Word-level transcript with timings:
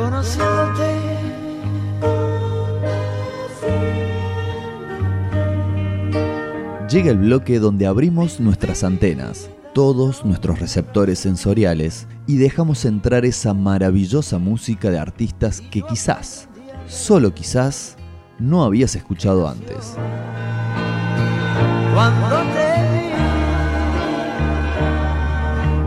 conociéndote. 0.00 0.90
Llega 6.88 7.10
el 7.10 7.18
bloque 7.18 7.58
donde 7.60 7.86
abrimos 7.86 8.40
nuestras 8.40 8.82
antenas, 8.82 9.50
todos 9.74 10.24
nuestros 10.24 10.58
receptores 10.58 11.18
sensoriales 11.20 12.08
y 12.26 12.38
dejamos 12.38 12.84
entrar 12.84 13.24
esa 13.24 13.54
maravillosa 13.54 14.38
música 14.38 14.90
de 14.90 14.98
artistas 14.98 15.60
que 15.60 15.82
quizás, 15.82 16.48
solo 16.88 17.32
quizás, 17.32 17.96
no 18.38 18.64
habías 18.64 18.96
escuchado 18.96 19.46
antes. 19.46 19.94
Cuando 21.94 22.38
te 22.54 22.70
vi, 22.92 23.12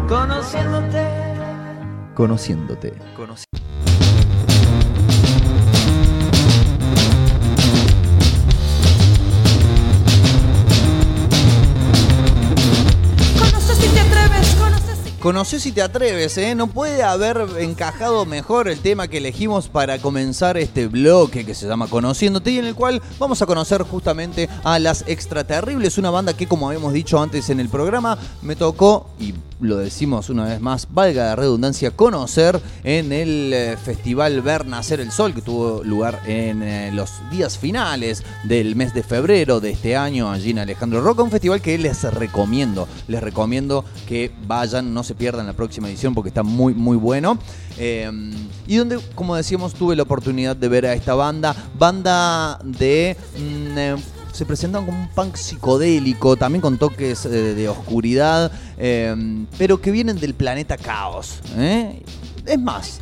conociéndote. 0.07 1.23
Conociéndote. 2.13 2.93
Conoce 15.23 15.59
si... 15.59 15.63
Conoce 15.63 15.63
si 15.63 15.71
te 15.71 15.81
atreves, 15.81 16.37
¿eh? 16.37 16.53
No 16.53 16.67
puede 16.67 17.03
haber 17.03 17.47
encajado 17.59 18.25
mejor 18.25 18.67
el 18.67 18.79
tema 18.79 19.07
que 19.07 19.17
elegimos 19.17 19.69
para 19.69 19.97
comenzar 19.97 20.57
este 20.57 20.87
bloque 20.87 21.45
que 21.45 21.55
se 21.55 21.67
llama 21.67 21.87
Conociéndote 21.87 22.51
y 22.51 22.59
en 22.59 22.65
el 22.65 22.75
cual 22.75 23.01
vamos 23.17 23.41
a 23.41 23.45
conocer 23.45 23.81
justamente 23.81 24.49
a 24.63 24.77
Las 24.77 25.03
Extraterribles, 25.07 25.97
una 25.97 26.11
banda 26.11 26.35
que 26.35 26.47
como 26.47 26.67
habíamos 26.67 26.93
dicho 26.93 27.21
antes 27.21 27.49
en 27.49 27.59
el 27.59 27.69
programa 27.69 28.17
me 28.41 28.55
tocó 28.55 29.09
y 29.19 29.33
lo 29.59 29.77
decimos 29.77 30.29
una 30.29 30.45
vez 30.45 30.59
más, 30.59 30.87
valga 30.91 31.25
la 31.25 31.35
redundancia, 31.35 31.91
conocer 31.91 32.59
en 32.83 33.11
el 33.13 33.53
eh, 33.53 33.77
Festival 33.81 34.41
Ver 34.41 34.65
Nacer 34.65 34.99
el 34.99 35.11
Sol 35.11 35.33
que 35.33 35.41
tuvo 35.41 35.83
lugar 35.83 36.21
en 36.25 36.61
eh, 36.61 36.91
los 36.91 37.11
días 37.31 37.57
finales 37.57 38.23
del 38.43 38.75
mes 38.75 38.93
de 38.93 39.03
febrero 39.03 39.61
de 39.61 39.71
este 39.71 39.95
año 39.95 40.29
allí 40.29 40.51
en 40.51 40.59
Alejandro 40.59 41.01
Roca, 41.01 41.23
un 41.23 41.31
festival 41.31 41.61
que 41.61 41.77
les 41.77 42.03
recomiendo, 42.03 42.87
les 43.07 43.23
recomiendo 43.23 43.85
que 44.07 44.31
vayan, 44.45 44.93
no 44.93 45.03
se 45.03 45.12
pierdan 45.15 45.45
la 45.45 45.53
próxima 45.53 45.89
edición 45.89 46.13
porque 46.13 46.29
está 46.29 46.43
muy 46.43 46.73
muy 46.73 46.97
bueno. 46.97 47.37
Eh, 47.77 48.09
y 48.67 48.75
donde, 48.77 48.99
como 49.15 49.35
decíamos, 49.35 49.73
tuve 49.73 49.95
la 49.95 50.03
oportunidad 50.03 50.55
de 50.55 50.67
ver 50.67 50.85
a 50.85 50.93
esta 50.93 51.15
banda, 51.15 51.55
banda 51.77 52.59
de... 52.63 53.17
mm, 53.37 53.77
eh, 53.77 53.95
se 54.33 54.47
presentan 54.47 54.85
como 54.85 54.99
un 54.99 55.07
punk 55.09 55.35
psicodélico, 55.35 56.35
también 56.35 56.59
con 56.59 56.77
toques 56.79 57.25
eh, 57.25 57.29
de 57.29 57.69
oscuridad, 57.69 58.51
eh, 58.77 59.15
pero 59.59 59.79
que 59.79 59.91
vienen 59.91 60.19
del 60.19 60.33
planeta 60.33 60.75
caos. 60.75 61.39
¿eh? 61.55 62.01
Es 62.45 62.59
más, 62.59 62.99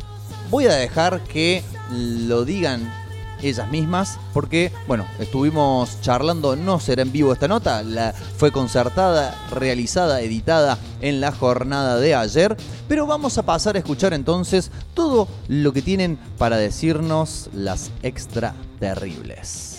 voy 0.50 0.66
a 0.66 0.74
dejar 0.74 1.24
que 1.24 1.64
lo 1.90 2.44
digan 2.44 3.01
ellas 3.42 3.70
mismas, 3.70 4.20
porque, 4.34 4.72
bueno, 4.88 5.06
estuvimos 5.20 6.00
charlando, 6.02 6.56
no 6.56 6.80
será 6.80 7.02
en 7.02 7.12
vivo 7.12 7.34
esta 7.34 7.48
nota, 7.48 7.84
la, 7.84 8.14
fue 8.14 8.52
concertada, 8.52 9.36
realizada, 9.52 10.22
editada 10.22 10.78
en 11.02 11.22
la 11.22 11.32
jornada 11.32 11.98
de 11.98 12.16
ayer, 12.16 12.58
pero 12.88 13.06
vamos 13.06 13.38
a 13.38 13.44
pasar 13.44 13.76
a 13.76 13.80
escuchar 13.80 14.14
entonces 14.14 14.72
todo 14.94 15.28
lo 15.48 15.74
que 15.74 15.82
tienen 15.82 16.18
para 16.38 16.58
decirnos 16.58 17.50
las 17.54 17.92
extra 18.04 18.54
terribles. 18.80 19.72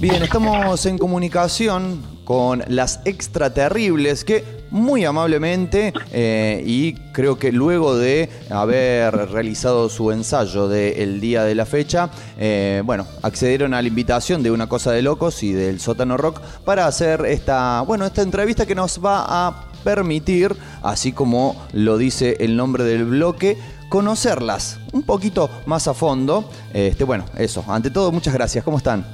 Bien, 0.00 0.22
estamos 0.22 0.86
en 0.86 0.96
comunicación 0.96 2.17
con 2.28 2.62
las 2.68 3.00
extraterribles 3.06 4.22
que 4.22 4.44
muy 4.70 5.06
amablemente 5.06 5.94
eh, 6.12 6.62
y 6.62 6.92
creo 6.92 7.38
que 7.38 7.52
luego 7.52 7.96
de 7.96 8.28
haber 8.50 9.30
realizado 9.30 9.88
su 9.88 10.12
ensayo 10.12 10.68
del 10.68 11.22
día 11.22 11.44
de 11.44 11.54
la 11.54 11.64
fecha, 11.64 12.10
eh, 12.38 12.82
bueno, 12.84 13.06
accedieron 13.22 13.72
a 13.72 13.80
la 13.80 13.88
invitación 13.88 14.42
de 14.42 14.50
Una 14.50 14.66
Cosa 14.66 14.92
de 14.92 15.00
Locos 15.00 15.42
y 15.42 15.54
del 15.54 15.80
Sótano 15.80 16.18
Rock 16.18 16.42
para 16.66 16.86
hacer 16.86 17.24
esta, 17.24 17.80
bueno, 17.80 18.04
esta 18.04 18.20
entrevista 18.20 18.66
que 18.66 18.74
nos 18.74 19.02
va 19.02 19.24
a 19.26 19.64
permitir, 19.82 20.54
así 20.82 21.12
como 21.12 21.56
lo 21.72 21.96
dice 21.96 22.36
el 22.40 22.58
nombre 22.58 22.84
del 22.84 23.06
bloque, 23.06 23.56
conocerlas 23.88 24.78
un 24.92 25.02
poquito 25.02 25.48
más 25.64 25.88
a 25.88 25.94
fondo. 25.94 26.50
Este, 26.74 27.04
bueno, 27.04 27.24
eso. 27.38 27.64
Ante 27.68 27.90
todo, 27.90 28.12
muchas 28.12 28.34
gracias. 28.34 28.62
¿Cómo 28.64 28.76
están? 28.76 29.06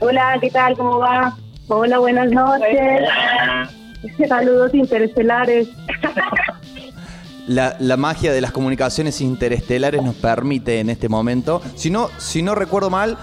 Hola, 0.00 0.38
¿qué 0.40 0.50
tal? 0.50 0.76
¿Cómo 0.76 0.98
va? 0.98 1.36
Hola, 1.70 1.98
buenas 1.98 2.30
noches. 2.30 3.08
Saludos 4.26 4.72
interestelares. 4.72 5.68
La, 7.46 7.76
la 7.78 7.96
magia 7.96 8.32
de 8.32 8.40
las 8.40 8.52
comunicaciones 8.52 9.20
interestelares 9.20 10.02
nos 10.02 10.14
permite 10.14 10.80
en 10.80 10.88
este 10.88 11.08
momento, 11.08 11.60
si 11.76 11.90
no, 11.90 12.08
si 12.18 12.42
no 12.42 12.54
recuerdo 12.54 12.88
mal, 12.88 13.18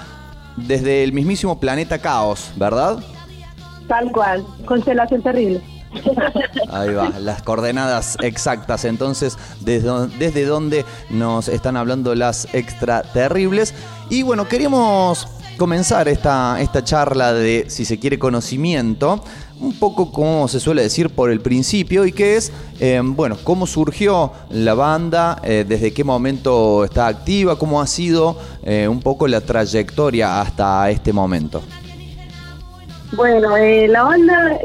desde 0.58 1.04
el 1.04 1.12
mismísimo 1.12 1.60
planeta 1.60 2.00
Caos, 2.00 2.52
¿verdad? 2.56 2.98
Tal 3.88 4.12
cual. 4.12 4.46
Constelación 4.66 5.22
terrible. 5.24 5.62
Ahí 6.72 6.94
va, 6.94 7.10
las 7.20 7.42
coordenadas 7.42 8.18
exactas. 8.22 8.86
Entonces, 8.86 9.38
desde, 9.62 10.08
desde 10.20 10.46
dónde 10.46 10.86
nos 11.10 11.48
están 11.48 11.78
hablando 11.78 12.14
las 12.16 12.48
extraterribles. 12.54 13.74
Y 14.10 14.24
bueno, 14.24 14.48
queríamos 14.48 15.28
comenzar 15.58 16.08
esta, 16.08 16.60
esta 16.62 16.84
charla 16.84 17.34
de, 17.34 17.66
si 17.68 17.86
se 17.86 18.00
quiere, 18.00 18.20
conocimiento, 18.20 19.24
un 19.60 19.78
poco 19.80 20.12
como 20.12 20.48
se 20.48 20.60
suele 20.60 20.82
decir 20.82 21.10
por 21.10 21.30
el 21.30 21.40
principio, 21.40 22.06
y 22.06 22.12
que 22.12 22.36
es, 22.36 22.52
eh, 22.80 23.02
bueno, 23.04 23.38
cómo 23.44 23.66
surgió 23.68 24.32
la 24.50 24.74
banda, 24.74 25.40
eh, 25.44 25.66
desde 25.68 25.94
qué 25.94 26.04
momento 26.04 26.84
está 26.84 27.08
activa, 27.08 27.58
cómo 27.58 27.82
ha 27.82 27.88
sido 27.88 28.38
eh, 28.64 28.88
un 28.88 29.00
poco 29.00 29.28
la 29.28 29.42
trayectoria 29.42 30.42
hasta 30.42 30.90
este 30.90 31.14
momento. 31.14 31.62
Bueno, 33.16 33.56
la 33.58 34.04
banda 34.04 34.60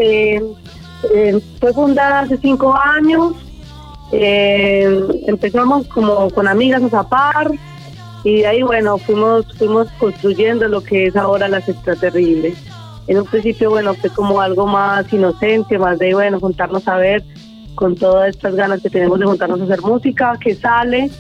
fue 1.60 1.72
fundada 1.72 2.20
hace 2.20 2.36
cinco 2.38 2.74
años. 2.74 3.34
Empezamos 4.10 5.86
como 5.86 6.28
con 6.30 6.48
amigas 6.48 6.82
a 6.82 6.88
zapar 6.88 7.52
y 8.22 8.40
de 8.40 8.46
ahí, 8.46 8.62
bueno, 8.62 8.98
fuimos 8.98 9.46
fuimos 9.56 9.88
construyendo 9.98 10.68
lo 10.68 10.82
que 10.82 11.06
es 11.06 11.16
ahora 11.16 11.48
las 11.48 11.68
extraterribles. 11.68 12.58
En 13.06 13.18
un 13.18 13.24
principio, 13.24 13.70
bueno, 13.70 13.94
fue 13.94 14.10
como 14.10 14.40
algo 14.40 14.66
más 14.66 15.10
inocente, 15.12 15.78
más 15.78 15.98
de, 15.98 16.14
bueno, 16.14 16.38
juntarnos 16.38 16.86
a 16.86 16.96
ver 16.96 17.24
con 17.74 17.96
todas 17.96 18.28
estas 18.28 18.54
ganas 18.54 18.82
que 18.82 18.90
tenemos 18.90 19.18
de 19.18 19.26
juntarnos 19.26 19.60
a 19.60 19.64
hacer 19.64 19.80
música, 19.80 20.36
que 20.40 20.54
sale. 20.54 21.10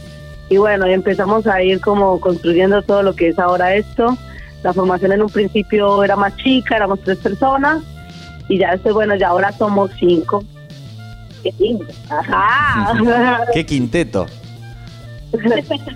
Y 0.50 0.58
bueno, 0.58 0.86
y 0.86 0.92
empezamos 0.92 1.46
a 1.46 1.62
ir 1.62 1.80
como 1.80 2.20
construyendo 2.20 2.82
todo 2.82 3.02
lo 3.02 3.14
que 3.14 3.28
es 3.28 3.38
ahora 3.38 3.74
esto. 3.74 4.16
La 4.62 4.74
formación 4.74 5.12
en 5.12 5.22
un 5.22 5.30
principio 5.30 6.04
era 6.04 6.16
más 6.16 6.36
chica, 6.36 6.76
éramos 6.76 7.00
tres 7.00 7.18
personas. 7.18 7.82
Y 8.48 8.58
ya 8.58 8.72
después, 8.72 8.94
bueno, 8.94 9.14
ya 9.14 9.28
ahora 9.28 9.52
somos 9.52 9.90
cinco. 9.98 10.44
¡Qué 11.42 11.54
lindo! 11.58 11.86
¡Ajá! 12.10 13.46
¿Qué 13.54 13.64
quinteto? 13.64 14.26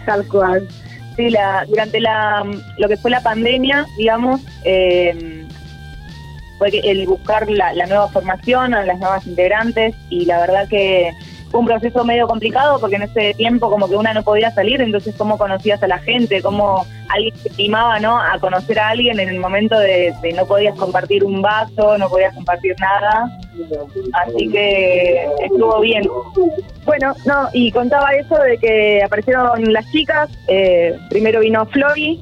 Tal 0.07 0.27
cual. 0.29 0.67
Sí, 1.17 1.31
la, 1.31 1.65
durante 1.69 2.01
la, 2.01 2.45
lo 2.79 2.89
que 2.89 2.97
fue 2.97 3.11
la 3.11 3.21
pandemia, 3.21 3.87
digamos, 3.97 4.41
eh, 4.65 5.47
fue 6.59 6.69
el 6.69 7.07
buscar 7.07 7.49
la, 7.49 7.73
nueva 7.87 8.09
formación 8.09 8.75
a 8.75 8.85
las 8.85 8.99
nuevas 8.99 9.27
integrantes 9.27 9.95
y 10.11 10.25
la 10.25 10.41
verdad 10.41 10.69
que 10.69 11.13
un 11.59 11.67
proceso 11.67 12.05
medio 12.05 12.27
complicado 12.27 12.81
porque 12.81 12.97
en 12.97 13.03
ese 13.03 13.33
tiempo 13.35 13.71
como 13.71 13.89
que 13.89 13.95
una 13.95 14.13
no 14.13 14.25
podía 14.25 14.51
salir, 14.51 14.81
entonces 14.81 15.15
cómo 15.17 15.39
conocías 15.39 15.83
a 15.83 15.87
la 15.87 15.99
gente, 15.99 16.43
cómo 16.43 16.85
alguien 17.09 17.35
te 17.43 17.69
¿no? 17.69 18.21
a 18.21 18.39
conocer 18.41 18.79
a 18.79 18.89
alguien 18.89 19.21
en 19.21 19.29
el 19.29 19.39
momento 19.39 19.79
de, 19.79 20.13
de 20.21 20.33
no 20.33 20.47
podías 20.47 20.77
compartir 20.77 21.23
un 21.23 21.43
vaso, 21.43 21.97
no 21.97 22.09
podías 22.09 22.35
compartir 22.35 22.75
nada, 22.81 23.31
así 24.25 24.49
que 24.51 25.29
estuvo 25.45 25.81
bien. 25.81 26.03
Bueno, 26.85 27.15
no, 27.25 27.49
y 27.53 27.71
contaba 27.71 28.11
eso 28.11 28.37
de 28.37 28.59
que 28.59 29.03
aparecieron 29.05 29.73
las 29.73 29.89
chicas, 29.93 30.31
eh, 30.49 30.99
primero 31.09 31.41
vino 31.41 31.67
Flori 31.67 32.21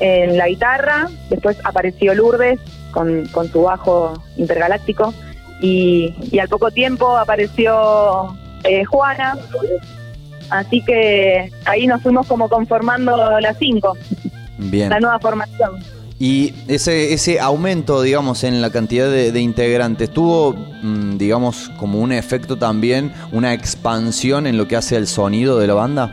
en 0.00 0.38
la 0.38 0.48
guitarra, 0.48 1.08
después 1.28 1.58
apareció 1.64 2.14
Lourdes 2.14 2.58
con, 2.90 3.26
con 3.26 3.48
su 3.48 3.62
bajo 3.62 4.14
intergaláctico 4.36 5.12
y 5.60 6.38
al 6.40 6.48
poco 6.48 6.70
tiempo 6.70 7.16
apareció 7.16 8.36
eh, 8.64 8.84
Juana, 8.84 9.36
así 10.50 10.82
que 10.84 11.50
ahí 11.64 11.86
nos 11.86 12.02
fuimos 12.02 12.26
como 12.26 12.48
conformando 12.48 13.38
las 13.40 13.56
cinco, 13.58 13.96
Bien. 14.58 14.90
la 14.90 15.00
nueva 15.00 15.18
formación. 15.18 15.72
Y 16.18 16.54
ese, 16.68 17.12
ese 17.12 17.40
aumento, 17.40 18.00
digamos, 18.00 18.44
en 18.44 18.62
la 18.62 18.70
cantidad 18.70 19.10
de, 19.10 19.32
de 19.32 19.40
integrantes, 19.40 20.08
¿tuvo, 20.10 20.52
mm, 20.54 21.18
digamos, 21.18 21.70
como 21.78 21.98
un 22.00 22.12
efecto 22.12 22.56
también, 22.58 23.12
una 23.32 23.52
expansión 23.54 24.46
en 24.46 24.56
lo 24.56 24.68
que 24.68 24.76
hace 24.76 24.96
el 24.96 25.08
sonido 25.08 25.58
de 25.58 25.66
la 25.66 25.74
banda? 25.74 26.12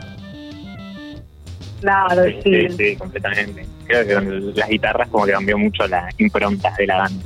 Claro, 1.80 2.24
Sí, 2.24 2.40
sí. 2.42 2.68
sí, 2.70 2.76
sí, 2.76 2.96
completamente. 2.96 3.66
Creo 3.86 4.06
que 4.06 4.14
con 4.14 4.54
las 4.54 4.68
guitarras 4.68 5.08
como 5.08 5.24
que 5.26 5.32
cambió 5.32 5.56
mucho 5.56 5.86
la 5.86 6.08
impronta 6.18 6.74
de 6.76 6.86
la 6.86 6.96
banda. 6.98 7.24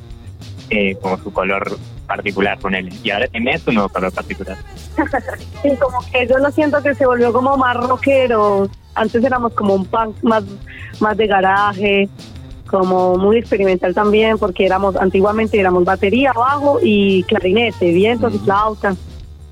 Eh, 0.70 0.97
como 1.00 1.19
su 1.19 1.32
color 1.32 1.79
particular 2.16 2.58
con 2.58 2.75
él. 2.75 2.93
Y 3.02 3.11
ahora 3.11 3.26
tiene 3.28 3.58
su 3.58 3.72
nuevo 3.72 3.88
color 3.88 4.12
particular. 4.12 4.56
Sí, 5.62 5.70
como 5.81 5.99
que 6.12 6.26
yo 6.26 6.38
lo 6.38 6.50
siento 6.50 6.82
que 6.82 6.94
se 6.94 7.06
volvió 7.06 7.32
como 7.32 7.56
más 7.56 7.76
rockero. 7.76 8.69
Antes 8.94 9.25
éramos 9.25 9.55
como 9.55 9.75
un 9.75 9.87
punk 9.87 10.22
más, 10.22 10.44
más 11.00 11.16
de 11.16 11.26
garaje, 11.26 12.08
como 12.70 13.16
muy 13.16 13.38
experimental 13.38 13.94
también, 13.94 14.38
porque 14.38 14.66
éramos, 14.66 14.94
antiguamente 14.96 15.58
éramos 15.58 15.84
batería, 15.84 16.32
bajo 16.32 16.78
y 16.82 17.22
clarinete, 17.25 17.93
vientos 17.93 18.34
y 18.34 18.38
flauta. 18.38 18.94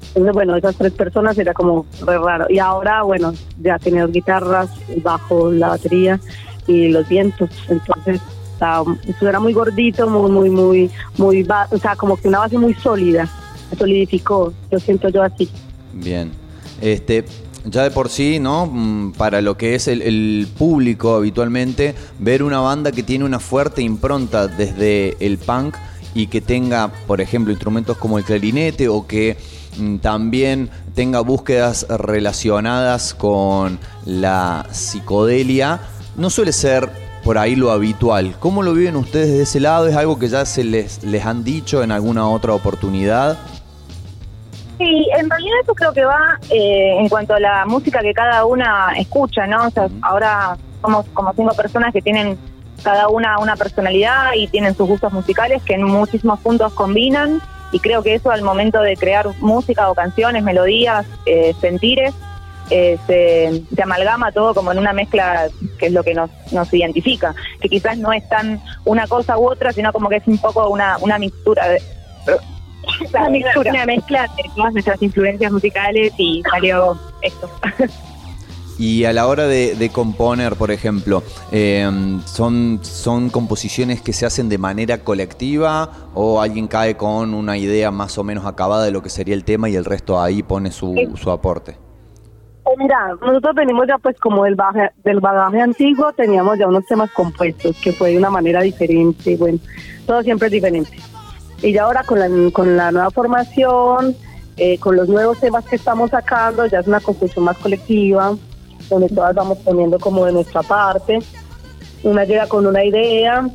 Entonces, 0.09 0.35
bueno, 0.35 0.55
esas 0.57 0.77
tres 0.77 0.93
personas 0.93 1.39
era 1.39 1.55
como 1.55 1.87
re 2.05 2.19
raro. 2.19 2.47
Y 2.51 2.59
ahora, 2.59 3.03
bueno, 3.03 3.33
ya 3.61 3.79
tenemos 3.79 4.13
guitarras, 4.13 4.69
el 4.91 5.01
bajo, 5.01 5.51
la 5.51 5.69
batería 5.69 6.21
y 6.67 6.89
los 6.89 7.09
vientos. 7.09 7.51
Entonces, 7.69 8.21
era 9.21 9.41
muy 9.41 9.53
gordito, 9.53 10.09
muy, 10.09 10.31
muy, 10.31 10.51
muy, 10.51 10.91
muy, 11.19 11.47
o 11.71 11.79
sea, 11.79 11.97
como 11.97 12.17
que 12.17 12.29
una 12.29 12.41
base 12.41 12.59
muy 12.59 12.75
sólida. 12.75 13.29
Solidificó, 13.79 14.53
lo 14.71 14.79
siento 14.79 15.09
yo 15.09 15.23
así. 15.23 15.49
Bien. 15.95 16.31
Este, 16.81 17.25
ya 17.65 17.85
de 17.85 17.91
por 17.91 18.09
sí, 18.09 18.39
¿no? 18.39 18.67
Mm, 18.67 19.13
Para 19.13 19.41
lo 19.41 19.57
que 19.57 19.75
es 19.75 19.89
el, 19.89 20.03
el 20.03 20.49
público 20.59 21.15
habitualmente, 21.15 21.95
ver 22.19 22.43
una 22.43 22.61
banda 22.61 22.93
que 22.93 23.03
tiene 23.03 23.25
una 23.25 23.39
fuerte 23.39 23.83
impronta 23.83 24.49
desde 24.49 25.17
el 25.25 25.39
punk 25.39 25.77
y 26.15 26.27
que 26.27 26.41
tenga, 26.41 26.93
por 27.07 27.21
ejemplo, 27.21 27.53
instrumentos 27.53 27.97
como 27.97 28.19
el 28.19 28.25
clarinete 28.25 28.89
o 28.89 29.07
que 29.07 29.37
mm, 29.79 29.97
también 29.99 30.71
tenga 30.95 31.21
búsquedas 31.21 31.87
relacionadas 31.89 33.15
con 33.15 33.79
la 34.05 34.67
psicodelia, 34.71 35.81
no 36.17 36.29
suele 36.29 36.53
ser 36.53 36.91
por 37.25 37.39
ahí 37.39 37.57
lo 37.57 37.71
habitual. 37.71 38.35
¿Cómo 38.39 38.63
lo 38.63 38.75
viven 38.75 38.97
ustedes 38.97 39.29
de 39.29 39.43
ese 39.43 39.61
lado? 39.61 39.89
¿Es 39.89 39.97
algo 39.97 40.19
que 40.19 40.29
ya 40.29 40.45
se 40.45 40.65
les, 40.65 41.03
les 41.05 41.25
han 41.25 41.45
dicho 41.45 41.83
en 41.83 41.93
alguna 41.93 42.29
otra 42.29 42.53
oportunidad? 42.53 43.39
Sí, 44.79 45.09
en 45.17 45.31
realidad 45.31 45.57
eso 45.63 45.75
creo 45.75 45.93
que 45.93 46.05
va 46.05 46.39
eh, 46.51 46.97
en 46.99 47.09
cuanto 47.09 47.35
a 47.35 47.41
la 47.41 47.65
música 47.67 48.01
que 48.01 48.13
cada 48.13 48.45
una 48.45 48.93
escucha, 48.97 49.47
¿no? 49.47 49.67
O 49.67 49.71
sea, 49.71 49.89
ahora 50.03 50.57
somos 50.81 51.07
como 51.13 51.33
cinco 51.35 51.55
personas 51.55 51.93
que 51.93 52.03
tienen 52.03 52.37
cada 52.83 53.09
una 53.09 53.39
una 53.39 53.55
personalidad 53.55 54.33
y 54.35 54.49
tienen 54.49 54.75
sus 54.75 54.89
gustos 54.89 55.13
musicales 55.13 55.63
que 55.63 55.75
en 55.75 55.85
muchísimos 55.85 56.41
puntos 56.41 56.73
combinan 56.73 57.41
y 57.71 57.79
creo 57.79 58.03
que 58.03 58.15
eso 58.15 58.33
al 58.33 58.43
momento 58.43 58.81
de 58.81 58.97
crear 58.97 59.29
música 59.41 59.89
o 59.89 59.95
canciones, 59.95 60.43
melodías, 60.43 61.07
eh, 61.27 61.55
sentires, 61.61 62.13
eh, 62.75 62.99
se, 63.07 63.63
se 63.75 63.83
amalgama 63.83 64.33
todo 64.33 64.55
como 64.55 64.73
en 64.73 64.79
una 64.79 64.95
mezcla 64.95 65.49
que 65.79 65.87
es 65.87 65.93
lo 65.93 66.03
que 66.03 66.15
nos, 66.15 66.31
nos 66.53 66.73
identifica, 66.73 67.35
que 67.61 67.69
quizás 67.69 67.99
no 67.99 68.15
es 68.15 68.27
tan 68.31 68.63
una 68.87 69.07
cosa 69.07 69.37
u 69.37 69.51
otra, 69.51 69.75
sino 69.75 69.93
como 69.93 70.09
que 70.09 70.17
es 70.17 70.27
un 70.27 70.39
poco 70.39 70.71
una, 70.71 70.97
una 71.03 71.19
mixtura 71.19 71.69
de... 71.69 71.83
Una 73.13 73.29
mixtura. 73.31 73.73
Una 73.73 73.85
mezcla 73.85 74.23
de 74.23 74.45
todas 74.57 74.73
nuestras 74.73 75.03
influencias 75.03 75.53
musicales 75.53 76.15
y 76.17 76.43
salió 76.51 76.99
esto. 77.21 77.51
Y 78.79 79.05
a 79.05 79.13
la 79.13 79.27
hora 79.27 79.47
de, 79.47 79.75
de 79.75 79.91
componer, 79.91 80.57
por 80.57 80.71
ejemplo, 80.71 81.23
eh, 81.53 81.87
¿son, 82.25 82.81
¿son 82.81 83.29
composiciones 83.29 84.01
que 84.01 84.15
se 84.15 84.25
hacen 84.25 84.49
de 84.49 84.57
manera 84.57 85.05
colectiva 85.05 85.91
o 86.15 86.41
alguien 86.41 86.69
cae 86.69 86.97
con 86.97 87.35
una 87.35 87.59
idea 87.59 87.91
más 87.91 88.17
o 88.17 88.25
menos 88.25 88.47
acabada 88.47 88.85
de 88.87 88.93
lo 88.93 89.03
que 89.03 89.11
sería 89.11 89.35
el 89.35 89.45
tema 89.45 89.69
y 89.69 89.77
el 89.77 89.85
resto 89.85 90.21
ahí 90.23 90.43
pone 90.43 90.73
su, 90.73 90.95
su 91.21 91.31
aporte? 91.31 91.77
Eh, 92.67 92.75
Mira, 92.79 93.15
nosotros 93.21 93.55
venimos 93.55 93.87
ya 93.87 93.99
pues 93.99 94.19
como 94.19 94.45
del 94.45 94.55
bagaje, 94.55 94.93
del 95.05 95.21
bagaje 95.21 95.61
antiguo, 95.61 96.13
teníamos 96.13 96.59
ya 96.59 96.69
unos 96.69 96.87
temas 96.87 97.11
compuestos, 97.13 97.77
que 97.83 97.93
fue 97.93 98.11
de 98.11 98.19
una 98.19 98.31
manera 98.31 98.61
diferente, 98.61 99.37
bueno, 99.37 99.59
todo 100.07 100.23
siempre 100.23 100.47
es 100.47 100.53
diferente. 100.53 100.97
Y 101.63 101.73
ya 101.73 101.85
ahora 101.85 102.03
con 102.05 102.19
la, 102.19 102.29
con 102.53 102.77
nueva 102.77 103.11
formación, 103.11 104.17
eh, 104.57 104.79
con 104.79 104.97
los 104.97 105.09
nuevos 105.09 105.39
temas 105.41 105.65
que 105.65 105.77
estamos 105.77 106.11
sacando, 106.11 106.67
ya 106.67 106.81
es 106.81 106.87
una 106.87 107.01
composición 107.01 107.45
más 107.45 107.57
colectiva, 107.59 108.37
donde 108.89 109.09
todas 109.09 109.35
vamos 109.35 109.59
poniendo 109.59 109.99
como 109.99 110.27
de 110.27 110.33
nuestra 110.33 110.63
parte. 110.63 111.21
Una 112.03 112.25
llega 112.25 112.49
con 112.49 112.67
una 112.67 112.85
idea, 112.85 113.49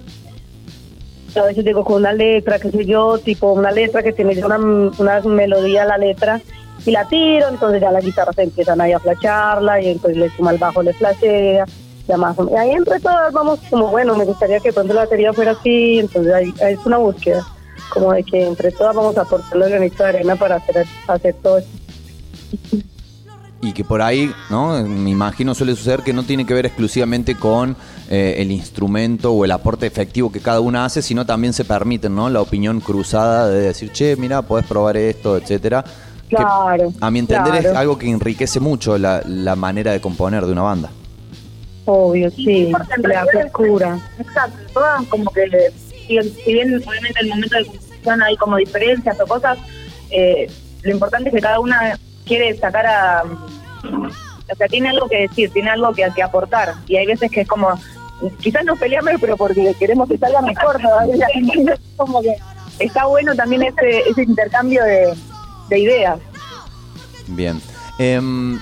a 1.36 1.46
veces 1.46 1.64
llego 1.64 1.84
con 1.84 1.98
una 1.98 2.14
letra, 2.14 2.60
qué 2.60 2.72
sé 2.72 2.86
yo, 2.86 3.18
tipo 3.20 3.52
una 3.52 3.72
letra 3.72 4.02
que 4.02 4.14
tiene 4.14 4.36
ya 4.36 4.46
una, 4.46 4.58
una 4.58 5.20
melodía 5.22 5.84
a 5.84 5.86
la 5.86 5.98
letra, 5.98 6.42
y 6.86 6.92
la 6.92 7.06
tiro, 7.06 7.48
entonces 7.50 7.82
ya 7.82 7.92
las 7.92 8.04
guitarras 8.04 8.38
empiezan 8.38 8.80
ahí 8.82 8.94
a 8.94 9.00
flashearla, 9.00 9.82
y 9.82 9.90
entonces 9.90 10.18
le 10.18 10.30
suma 10.30 10.52
el 10.52 10.58
bajo, 10.58 10.82
le 10.84 10.94
flashea, 10.94 11.66
ya 12.08 12.18
más. 12.18 12.36
Y 12.52 12.56
ahí 12.56 12.72
entre 12.72 13.00
todas 13.00 13.34
vamos 13.34 13.60
como, 13.70 13.88
bueno, 13.88 14.16
me 14.16 14.26
gustaría 14.26 14.60
que 14.60 14.72
pronto 14.72 14.94
la 14.94 15.02
batería 15.02 15.34
fuera 15.34 15.52
así, 15.52 16.00
entonces 16.00 16.34
ahí, 16.34 16.54
ahí 16.64 16.74
es 16.74 16.86
una 16.86 16.98
búsqueda, 16.98 17.46
como 17.90 18.14
de 18.14 18.24
que 18.24 18.46
entre 18.46 18.72
todas 18.72 18.96
vamos 18.96 19.18
a 19.18 19.22
aportar 19.22 19.62
el 19.62 19.70
granito 19.70 20.04
de 20.04 20.10
arena 20.10 20.36
para 20.36 20.56
hacer, 20.56 20.86
hacer 21.08 21.36
todo 21.42 21.58
esto. 21.58 21.78
Y 23.60 23.74
que 23.74 23.84
por 23.84 24.04
ahí, 24.04 24.32
¿no? 24.52 24.84
Me 24.84 25.10
imagino 25.10 25.56
suele 25.56 25.76
suceder 25.76 26.02
que 26.02 26.14
no 26.14 26.24
tiene 26.24 26.46
que 26.46 26.54
ver 26.54 26.68
exclusivamente 26.68 27.36
con 27.36 27.76
eh, 28.08 28.36
el 28.38 28.52
instrumento 28.52 29.32
o 29.32 29.46
el 29.46 29.52
aporte 29.52 29.88
efectivo 29.88 30.32
que 30.32 30.40
cada 30.40 30.60
una 30.60 30.86
hace, 30.86 31.02
sino 31.02 31.26
también 31.26 31.54
se 31.54 31.66
permiten, 31.66 32.16
¿no? 32.16 32.30
La 32.30 32.40
opinión 32.40 32.80
cruzada 32.80 33.50
de 33.50 33.62
decir, 33.62 33.92
che, 33.92 34.16
mira, 34.16 34.44
podés 34.44 34.68
probar 34.68 34.96
esto, 34.96 35.38
etcétera. 35.38 35.84
Que, 36.30 36.36
Claro, 36.36 36.92
a 37.00 37.12
mi 37.12 37.20
entender 37.20 37.56
es 37.56 37.68
algo 37.68 37.98
que 37.98 38.10
enriquece 38.10 38.60
mucho 38.60 38.98
la, 38.98 39.22
la 39.26 39.56
manera 39.56 39.92
de 39.92 40.02
componer 40.02 40.46
de 40.46 40.52
una 40.52 40.64
banda. 40.64 40.90
Obvio, 41.86 42.30
sí, 42.32 42.70
le 42.98 43.14
da 43.14 43.26
frescura. 43.26 43.98
Exacto, 44.20 44.58
todas 44.74 45.06
como 45.06 45.32
que, 45.32 45.72
si, 46.06 46.22
si 46.22 46.54
bien 46.54 46.76
obviamente 46.86 47.22
el 47.22 47.30
momento 47.30 47.58
de 47.58 47.66
composición 47.66 48.22
hay 48.24 48.36
como 48.36 48.58
diferencias 48.58 49.18
o 49.22 49.26
cosas, 49.26 49.58
eh, 50.10 50.52
lo 50.84 50.92
importante 50.92 51.30
es 51.30 51.36
que 51.36 51.42
cada 51.42 51.62
una 51.62 51.98
quiere 52.26 52.58
sacar 52.58 52.86
a... 52.86 53.24
O 53.24 54.56
sea, 54.56 54.68
tiene 54.68 54.90
algo 54.90 55.08
que 55.08 55.22
decir, 55.22 55.50
tiene 55.52 55.70
algo 55.70 55.94
que, 55.94 56.06
que 56.14 56.24
aportar. 56.24 56.74
Y 56.88 56.98
hay 56.98 57.06
veces 57.06 57.32
que 57.32 57.42
es 57.42 57.48
como, 57.48 57.70
quizás 58.42 58.66
nos 58.66 58.78
peleamos, 58.80 59.14
pero 59.20 59.38
porque 59.38 59.74
queremos 59.80 60.10
que 60.10 60.18
salga 60.18 60.42
mejor 60.42 60.82
todavía. 60.82 61.28
Entonces, 61.34 61.80
como 61.96 62.22
que 62.22 62.36
está 62.80 63.06
bueno 63.06 63.34
también 63.36 63.64
ese, 63.64 64.10
ese 64.10 64.24
intercambio 64.24 64.84
de, 64.84 65.14
de 65.70 65.80
ideas. 65.80 66.20
Bien. 67.28 67.62
Em, 68.00 68.60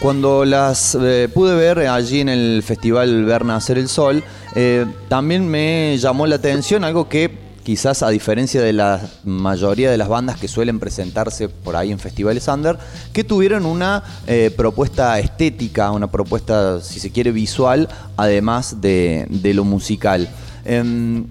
cuando 0.00 0.44
las 0.44 0.96
eh, 1.00 1.28
pude 1.32 1.54
ver 1.54 1.80
allí 1.80 2.20
en 2.20 2.28
el 2.28 2.62
festival 2.64 3.24
Ver 3.24 3.44
Nacer 3.44 3.78
el 3.78 3.88
Sol, 3.88 4.22
eh, 4.54 4.86
también 5.08 5.46
me 5.48 5.96
llamó 5.98 6.26
la 6.26 6.36
atención 6.36 6.84
algo 6.84 7.08
que 7.08 7.30
quizás 7.62 8.02
a 8.02 8.08
diferencia 8.08 8.60
de 8.60 8.72
la 8.72 9.00
mayoría 9.24 9.90
de 9.90 9.96
las 9.96 10.08
bandas 10.08 10.38
que 10.38 10.48
suelen 10.48 10.80
presentarse 10.80 11.48
por 11.48 11.76
ahí 11.76 11.92
en 11.92 11.98
festivales 11.98 12.48
under, 12.48 12.76
que 13.12 13.22
tuvieron 13.22 13.64
una 13.66 14.02
eh, 14.26 14.52
propuesta 14.56 15.18
estética, 15.20 15.92
una 15.92 16.10
propuesta, 16.10 16.80
si 16.80 16.98
se 16.98 17.10
quiere, 17.10 17.30
visual, 17.30 17.88
además 18.16 18.80
de, 18.80 19.26
de 19.30 19.54
lo 19.54 19.64
musical. 19.64 20.28
Em, 20.64 21.26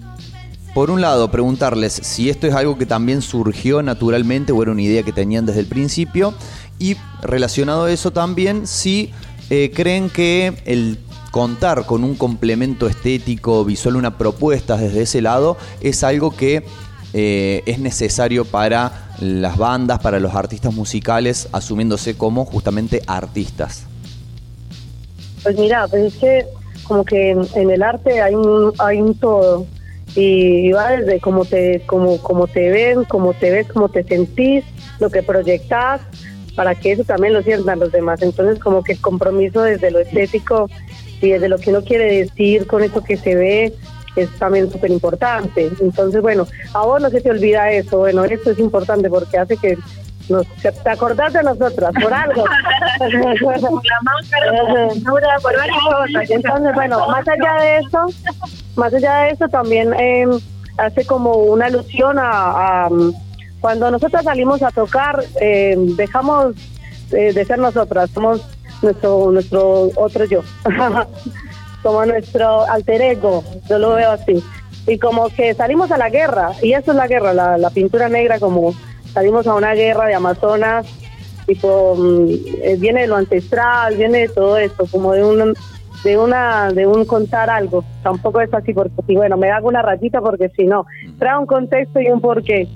por 0.74 0.90
un 0.90 1.00
lado, 1.02 1.30
preguntarles 1.30 1.92
si 1.92 2.30
esto 2.30 2.46
es 2.46 2.54
algo 2.54 2.78
que 2.78 2.86
también 2.86 3.20
surgió 3.20 3.82
naturalmente 3.82 4.52
o 4.52 4.62
era 4.62 4.72
una 4.72 4.82
idea 4.82 5.02
que 5.02 5.12
tenían 5.12 5.44
desde 5.44 5.60
el 5.60 5.66
principio. 5.66 6.32
Y 6.78 6.96
relacionado 7.20 7.84
a 7.84 7.92
eso 7.92 8.10
también, 8.10 8.66
si 8.66 9.12
eh, 9.50 9.70
creen 9.74 10.08
que 10.08 10.54
el 10.64 10.98
contar 11.30 11.84
con 11.84 12.04
un 12.04 12.14
complemento 12.14 12.88
estético, 12.88 13.64
visual, 13.64 13.96
una 13.96 14.16
propuesta 14.16 14.76
desde 14.76 15.02
ese 15.02 15.20
lado, 15.20 15.58
es 15.80 16.02
algo 16.04 16.34
que 16.34 16.64
eh, 17.12 17.62
es 17.66 17.78
necesario 17.78 18.46
para 18.46 19.10
las 19.20 19.58
bandas, 19.58 19.98
para 20.00 20.18
los 20.20 20.34
artistas 20.34 20.72
musicales, 20.72 21.48
asumiéndose 21.52 22.16
como 22.16 22.46
justamente 22.46 23.02
artistas. 23.06 23.84
Pues 25.42 25.56
mira, 25.58 25.86
pues 25.88 26.14
es 26.14 26.18
que 26.18 26.46
como 26.84 27.04
que 27.04 27.30
en, 27.30 27.70
el 27.70 27.82
arte 27.82 28.22
hay 28.22 28.34
un, 28.34 28.72
hay 28.78 29.00
un 29.00 29.14
todo 29.14 29.66
y 30.14 30.72
va 30.72 30.90
desde 30.90 31.20
cómo 31.20 31.44
te, 31.44 31.82
como, 31.86 32.18
como 32.18 32.46
te 32.46 32.70
ven, 32.70 33.04
cómo 33.04 33.32
te 33.32 33.50
ves, 33.50 33.66
cómo 33.72 33.88
te 33.88 34.02
sentís, 34.04 34.64
lo 35.00 35.10
que 35.10 35.22
proyectas, 35.22 36.02
para 36.54 36.74
que 36.74 36.92
eso 36.92 37.04
también 37.04 37.32
lo 37.32 37.42
sientan 37.42 37.80
los 37.80 37.92
demás. 37.92 38.22
Entonces 38.22 38.58
como 38.58 38.82
que 38.82 38.92
el 38.92 39.00
compromiso 39.00 39.62
desde 39.62 39.90
lo 39.90 40.00
estético 40.00 40.68
y 41.20 41.30
desde 41.30 41.48
lo 41.48 41.58
que 41.58 41.70
uno 41.70 41.82
quiere 41.82 42.24
decir 42.24 42.66
con 42.66 42.82
eso 42.82 43.02
que 43.02 43.16
se 43.16 43.34
ve 43.34 43.74
es 44.16 44.30
también 44.38 44.70
súper 44.70 44.90
importante. 44.90 45.70
Entonces 45.80 46.20
bueno, 46.20 46.46
a 46.74 46.84
vos 46.84 47.00
no 47.00 47.10
se 47.10 47.20
te 47.20 47.30
olvida 47.30 47.70
eso, 47.72 47.98
bueno, 47.98 48.24
eso 48.24 48.50
es 48.50 48.58
importante 48.58 49.08
porque 49.08 49.38
hace 49.38 49.56
que 49.56 49.78
nos, 50.28 50.46
te 50.62 50.90
acordás 50.90 51.32
de 51.32 51.42
nosotras 51.42 51.92
por 52.00 52.12
algo. 52.12 52.44
La 52.44 54.00
máscara, 54.02 54.52
ahora 55.06 55.38
por 55.40 55.56
varias 55.56 55.76
cosas. 55.78 56.30
Entonces, 56.30 56.74
bueno, 56.74 57.06
más 57.08 57.26
allá 57.28 57.54
de 57.62 57.78
eso, 57.78 58.06
más 58.76 58.94
allá 58.94 59.14
de 59.22 59.30
eso 59.30 59.48
también 59.48 59.92
eh, 59.94 60.26
hace 60.78 61.04
como 61.04 61.32
una 61.32 61.66
alusión 61.66 62.18
a, 62.18 62.84
a, 62.84 62.88
um, 62.88 63.12
cuando 63.60 63.90
nosotros 63.90 64.22
salimos 64.24 64.62
a 64.62 64.70
tocar, 64.70 65.22
eh, 65.40 65.76
dejamos 65.96 66.54
eh, 67.12 67.32
de 67.32 67.44
ser 67.44 67.58
nosotras, 67.58 68.10
somos 68.10 68.42
nuestro, 68.82 69.30
nuestro 69.30 69.90
otro 69.96 70.24
yo, 70.24 70.40
como 71.82 72.04
nuestro 72.06 72.64
alter 72.68 73.02
ego, 73.02 73.44
yo 73.68 73.78
lo 73.78 73.94
veo 73.94 74.10
así. 74.12 74.42
Y 74.86 74.98
como 74.98 75.28
que 75.28 75.54
salimos 75.54 75.92
a 75.92 75.96
la 75.96 76.10
guerra, 76.10 76.50
y 76.60 76.72
eso 76.72 76.90
es 76.90 76.96
la 76.96 77.06
guerra, 77.06 77.32
la, 77.32 77.56
la 77.56 77.70
pintura 77.70 78.08
negra, 78.08 78.40
como 78.40 78.74
salimos 79.12 79.46
a 79.46 79.54
una 79.54 79.74
guerra 79.74 80.06
de 80.06 80.14
Amazonas, 80.14 80.86
tipo, 81.46 81.94
mm, 81.96 82.28
eh, 82.62 82.76
viene 82.78 83.02
de 83.02 83.06
lo 83.06 83.16
ancestral, 83.16 83.96
viene 83.96 84.20
de 84.20 84.28
todo 84.28 84.56
esto, 84.56 84.86
como 84.90 85.12
de 85.12 85.24
un 85.24 85.54
de 86.04 86.18
una 86.18 86.72
de 86.72 86.86
un 86.86 87.04
contar 87.04 87.48
algo. 87.48 87.84
Tampoco 88.02 88.40
es 88.40 88.52
así 88.52 88.72
porque 88.74 88.94
si 89.06 89.14
bueno, 89.14 89.36
me 89.36 89.50
hago 89.50 89.68
una 89.68 89.82
rayita 89.82 90.20
porque 90.20 90.50
si 90.56 90.64
no, 90.64 90.84
trae 91.18 91.38
un 91.38 91.46
contexto 91.46 92.00
y 92.00 92.08
un 92.08 92.20
porqué. 92.20 92.68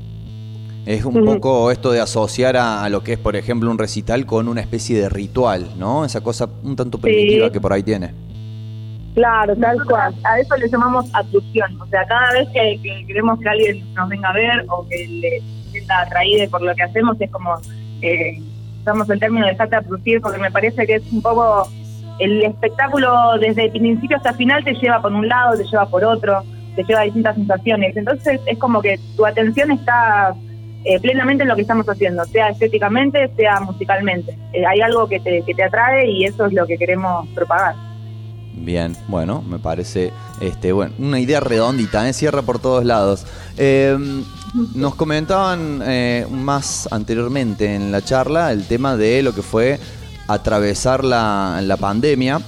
Es 0.84 1.04
un 1.04 1.24
poco 1.24 1.72
esto 1.72 1.90
de 1.90 2.00
asociar 2.00 2.56
a, 2.56 2.84
a 2.84 2.88
lo 2.88 3.02
que 3.02 3.14
es, 3.14 3.18
por 3.18 3.34
ejemplo, 3.34 3.68
un 3.68 3.78
recital 3.78 4.24
con 4.24 4.46
una 4.46 4.60
especie 4.60 4.96
de 5.00 5.08
ritual, 5.08 5.70
¿no? 5.76 6.04
Esa 6.04 6.20
cosa 6.20 6.48
un 6.62 6.76
tanto 6.76 6.98
primitiva 6.98 7.50
que 7.50 7.60
por 7.60 7.72
ahí 7.72 7.82
tiene. 7.82 8.14
Claro, 9.16 9.56
tal 9.56 9.84
cual. 9.84 10.14
A 10.22 10.38
eso 10.38 10.56
le 10.56 10.68
llamamos 10.68 11.06
abducción. 11.12 11.80
O 11.80 11.86
sea, 11.86 12.06
cada 12.06 12.32
vez 12.34 12.48
que, 12.50 12.78
que 12.82 13.04
queremos 13.06 13.40
que 13.40 13.48
alguien 13.48 13.94
nos 13.94 14.08
venga 14.08 14.28
a 14.28 14.32
ver 14.34 14.64
o 14.68 14.86
que 14.88 15.08
le 15.08 15.42
sienta 15.86 16.00
atraído 16.00 16.48
por 16.50 16.62
lo 16.62 16.74
que 16.74 16.82
hacemos, 16.82 17.16
es 17.20 17.30
como, 17.30 17.56
eh, 18.02 18.38
usamos 18.80 19.08
el 19.10 19.20
término 19.20 19.46
de 19.46 19.52
dejarte 19.52 19.76
abducir, 19.76 20.20
porque 20.20 20.38
me 20.38 20.50
parece 20.50 20.86
que 20.86 20.96
es 20.96 21.12
un 21.12 21.22
poco 21.22 21.68
el 22.18 22.42
espectáculo 22.42 23.38
desde 23.38 23.66
el 23.66 23.72
principio 23.72 24.16
hasta 24.16 24.30
el 24.30 24.36
final 24.36 24.64
te 24.64 24.74
lleva 24.74 25.02
por 25.02 25.12
un 25.12 25.28
lado, 25.28 25.56
te 25.56 25.64
lleva 25.64 25.86
por 25.86 26.04
otro, 26.04 26.42
te 26.74 26.82
lleva 26.84 27.00
a 27.00 27.04
distintas 27.04 27.36
sensaciones. 27.36 27.96
Entonces 27.96 28.40
es 28.46 28.58
como 28.58 28.80
que 28.80 28.98
tu 29.16 29.26
atención 29.26 29.70
está 29.70 30.34
eh, 30.84 30.98
plenamente 31.00 31.42
en 31.42 31.48
lo 31.48 31.56
que 31.56 31.62
estamos 31.62 31.86
haciendo, 31.86 32.24
sea 32.24 32.48
estéticamente, 32.48 33.28
sea 33.36 33.60
musicalmente. 33.60 34.36
Eh, 34.52 34.64
hay 34.64 34.80
algo 34.80 35.08
que 35.08 35.20
te, 35.20 35.42
que 35.42 35.54
te 35.54 35.64
atrae 35.64 36.10
y 36.10 36.24
eso 36.24 36.46
es 36.46 36.52
lo 36.52 36.66
que 36.66 36.78
queremos 36.78 37.28
propagar. 37.34 37.74
Bien, 38.54 38.96
bueno, 39.08 39.42
me 39.42 39.58
parece 39.58 40.12
este, 40.40 40.72
bueno, 40.72 40.94
una 40.98 41.20
idea 41.20 41.40
redondita, 41.40 42.08
¿eh? 42.08 42.14
cierra 42.14 42.40
por 42.42 42.58
todos 42.58 42.84
lados. 42.84 43.26
Eh, 43.58 43.96
nos 44.74 44.94
comentaban 44.94 45.82
eh, 45.84 46.26
más 46.30 46.88
anteriormente 46.90 47.74
en 47.74 47.92
la 47.92 48.02
charla 48.02 48.52
el 48.52 48.66
tema 48.66 48.96
de 48.96 49.22
lo 49.22 49.34
que 49.34 49.42
fue 49.42 49.78
atravesar 50.28 51.04
la, 51.04 51.60
la 51.62 51.76
pandemia. 51.76 52.40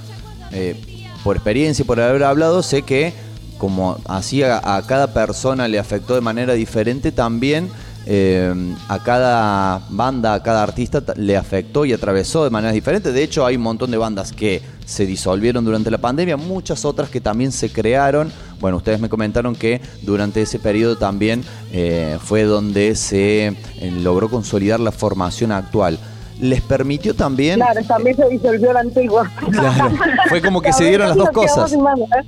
Eh, 0.51 1.05
por 1.23 1.35
experiencia 1.35 1.83
y 1.83 1.85
por 1.85 1.99
haber 1.99 2.23
hablado, 2.23 2.63
sé 2.63 2.83
que 2.83 3.13
como 3.57 3.97
así 4.07 4.41
a, 4.41 4.77
a 4.77 4.81
cada 4.87 5.13
persona 5.13 5.67
le 5.67 5.77
afectó 5.77 6.15
de 6.15 6.21
manera 6.21 6.53
diferente, 6.53 7.11
también 7.11 7.69
eh, 8.05 8.53
a 8.87 8.99
cada 9.03 9.81
banda, 9.89 10.33
a 10.33 10.43
cada 10.43 10.63
artista 10.63 11.01
ta- 11.01 11.13
le 11.15 11.37
afectó 11.37 11.85
y 11.85 11.93
atravesó 11.93 12.43
de 12.43 12.49
maneras 12.49 12.73
diferentes. 12.73 13.13
De 13.13 13.23
hecho, 13.23 13.45
hay 13.45 13.55
un 13.55 13.61
montón 13.63 13.91
de 13.91 13.97
bandas 13.97 14.31
que 14.31 14.61
se 14.85 15.05
disolvieron 15.05 15.63
durante 15.65 15.91
la 15.91 15.99
pandemia, 15.99 16.37
muchas 16.37 16.85
otras 16.85 17.09
que 17.09 17.21
también 17.21 17.51
se 17.51 17.69
crearon. 17.71 18.31
Bueno, 18.59 18.77
ustedes 18.77 18.99
me 18.99 19.09
comentaron 19.09 19.55
que 19.55 19.81
durante 20.01 20.41
ese 20.41 20.59
periodo 20.59 20.97
también 20.97 21.43
eh, 21.71 22.17
fue 22.23 22.43
donde 22.43 22.95
se 22.95 23.47
eh, 23.47 23.55
logró 24.01 24.29
consolidar 24.29 24.79
la 24.79 24.91
formación 24.91 25.51
actual. 25.51 25.99
¿Les 26.41 26.61
permitió 26.61 27.13
también? 27.13 27.59
Claro, 27.59 27.81
también 27.85 28.15
se 28.15 28.27
disolvió 28.29 28.71
la 28.71 28.79
antigua. 28.79 29.29
Claro, 29.51 29.93
fue 30.29 30.41
como 30.41 30.61
que 30.61 30.71
se 30.71 30.85
dieron 30.85 31.09
las 31.09 31.17
dos 31.17 31.29
cosas. 31.31 31.73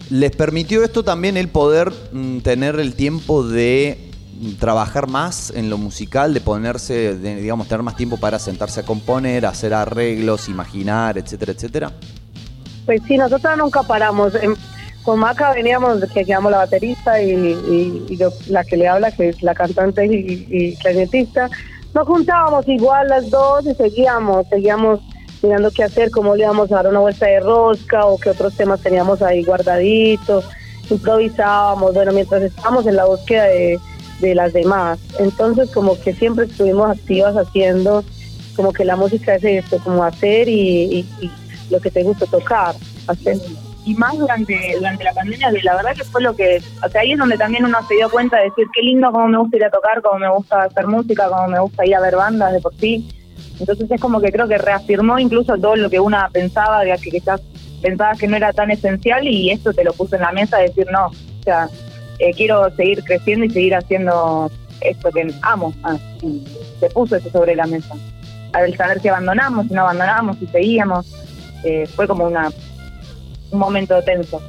¿Les 0.10 0.36
permitió 0.36 0.84
esto 0.84 1.04
también 1.04 1.38
el 1.38 1.48
poder 1.48 1.94
mm, 2.12 2.40
tener 2.40 2.78
el 2.82 2.94
tiempo 2.94 3.42
de 3.48 4.11
trabajar 4.60 5.08
más 5.08 5.52
en 5.56 5.70
lo 5.70 5.78
musical, 5.78 6.34
de 6.34 6.42
ponerse, 6.42 7.16
de, 7.16 7.36
digamos, 7.36 7.68
tener 7.68 7.84
más 7.84 7.96
tiempo 7.96 8.18
para 8.18 8.40
sentarse 8.40 8.80
a 8.80 8.84
componer, 8.84 9.46
hacer 9.46 9.74
arreglos, 9.74 10.50
imaginar, 10.50 11.18
etcétera, 11.18 11.52
etcétera? 11.54 11.92
Pues 12.86 13.02
sí, 13.08 13.18
nosotros 13.18 13.58
nunca 13.58 13.84
paramos. 13.84 14.34
Em, 14.36 14.56
Con 15.04 15.20
Maca 15.20 15.52
veníamos, 15.54 16.00
que 16.14 16.24
quedamos 16.24 16.52
la 16.52 16.60
baterista 16.60 17.20
y, 17.22 18.06
yo- 18.18 18.30
la 18.48 18.64
que 18.64 18.78
le 18.78 18.88
habla, 18.88 19.12
que 19.12 19.30
es 19.30 19.42
la 19.42 19.56
cantante 19.56 20.06
y, 20.06 20.46
y 20.50 20.76
clarinetista. 20.76 21.50
Nos 21.96 22.08
juntábamos 22.08 22.68
igual 22.68 23.08
las 23.08 23.28
dos 23.32 23.66
y 23.66 23.74
seguíamos, 23.74 24.46
seguíamos 24.50 25.00
mirando 25.42 25.72
qué 25.72 25.84
hacer, 25.86 26.12
cómo 26.12 26.36
le 26.36 26.44
íbamos 26.44 26.72
a 26.72 26.76
dar 26.76 26.88
una 26.88 27.00
vuelta 27.00 27.26
de 27.26 27.40
rosca 27.40 28.06
o 28.06 28.18
qué 28.20 28.30
otros 28.30 28.54
temas 28.56 28.80
teníamos 28.82 29.24
ahí 29.24 29.44
guardaditos. 29.44 30.46
Improvisábamos, 30.92 31.94
bueno, 31.96 32.12
mientras 32.12 32.44
estábamos 32.44 32.86
en 32.86 32.96
la 32.96 33.06
búsqueda 33.06 33.46
de, 33.46 33.80
de 34.22 34.36
las 34.36 34.54
demás. 34.54 35.00
Entonces, 35.20 35.70
como 35.72 36.00
que 36.00 36.14
siempre 36.14 36.46
estuvimos 36.46 36.90
activas 36.92 37.36
haciendo, 37.36 38.04
como 38.56 38.72
que 38.72 38.86
la 38.86 38.96
música 38.96 39.36
es 39.36 39.44
esto, 39.44 39.78
como 39.84 40.04
hacer 40.04 40.48
y, 40.48 41.06
y- 41.22 41.32
lo 41.70 41.80
que 41.80 41.90
te 41.90 42.04
gusta 42.04 42.26
tocar, 42.26 42.76
hacer. 43.08 43.38
y 43.86 43.94
más 43.96 44.18
durante 44.18 44.54
durante 44.76 45.06
la 45.06 45.14
pandemia, 45.14 45.52
la 45.64 45.76
verdad 45.78 45.96
que 45.96 46.04
fue 46.04 46.22
lo 46.22 46.36
que, 46.36 46.62
o 46.86 46.90
sea, 46.90 47.00
ahí 47.00 47.14
es 47.14 47.18
donde 47.18 47.38
también 47.38 47.64
uno 47.64 47.78
se 47.88 47.96
dio 47.96 48.10
cuenta 48.10 48.38
de 48.38 48.44
decir 48.50 48.68
qué 48.74 48.82
lindo 48.82 49.10
cómo 49.12 49.30
me 49.30 49.38
gusta 49.38 49.56
ir 49.56 49.64
a 49.64 49.70
tocar, 49.72 50.02
cómo 50.02 50.20
me 50.20 50.30
gusta 50.30 50.64
hacer 50.64 50.86
música, 50.88 51.30
cómo 51.30 51.48
me 51.48 51.62
gusta 51.62 51.86
ir 51.86 51.96
a 51.96 52.02
ver 52.02 52.18
bandas 52.18 52.52
de 52.52 52.60
por 52.60 52.76
sí. 52.76 53.10
Entonces 53.58 53.90
es 53.90 54.02
como 54.02 54.20
que 54.20 54.34
creo 54.34 54.50
que 54.50 54.58
reafirmó 54.58 55.18
incluso 55.18 55.58
todo 55.58 55.78
lo 55.78 55.90
que 55.90 56.00
una 56.02 56.28
pensaba, 56.30 56.84
de 56.84 56.94
que 56.98 57.10
quizás 57.10 57.42
pensabas 57.82 58.20
que 58.20 58.28
no 58.28 58.36
era 58.36 58.52
tan 58.52 58.70
esencial 58.70 59.26
y 59.26 59.50
esto 59.52 59.72
te 59.72 59.86
lo 59.86 59.94
puso 59.94 60.16
en 60.18 60.24
la 60.24 60.34
mesa 60.34 60.58
de 60.58 60.64
decir 60.68 60.88
no, 60.92 61.06
o 61.08 61.44
sea, 61.44 61.70
eh, 62.22 62.34
quiero 62.36 62.74
seguir 62.76 63.04
creciendo 63.04 63.46
y 63.46 63.50
seguir 63.50 63.76
haciendo 63.76 64.52
esto 64.82 65.10
que 65.12 65.34
amo. 65.42 65.74
Ah, 65.84 65.98
y 66.22 66.44
se 66.80 66.90
puso 66.90 67.16
eso 67.16 67.30
sobre 67.32 67.56
la 67.56 67.66
mesa. 67.66 67.96
Al 68.54 68.76
saber 68.78 69.02
si 69.02 69.08
abandonamos, 69.08 69.68
si 69.68 69.74
no 69.74 69.82
abandonamos, 69.82 70.38
si 70.38 70.46
seguíamos, 70.48 71.08
eh, 71.64 71.88
fue 71.96 72.08
como 72.08 72.26
una 72.26 72.52
un 73.52 73.60
momento 73.60 74.02
tenso. 74.04 74.42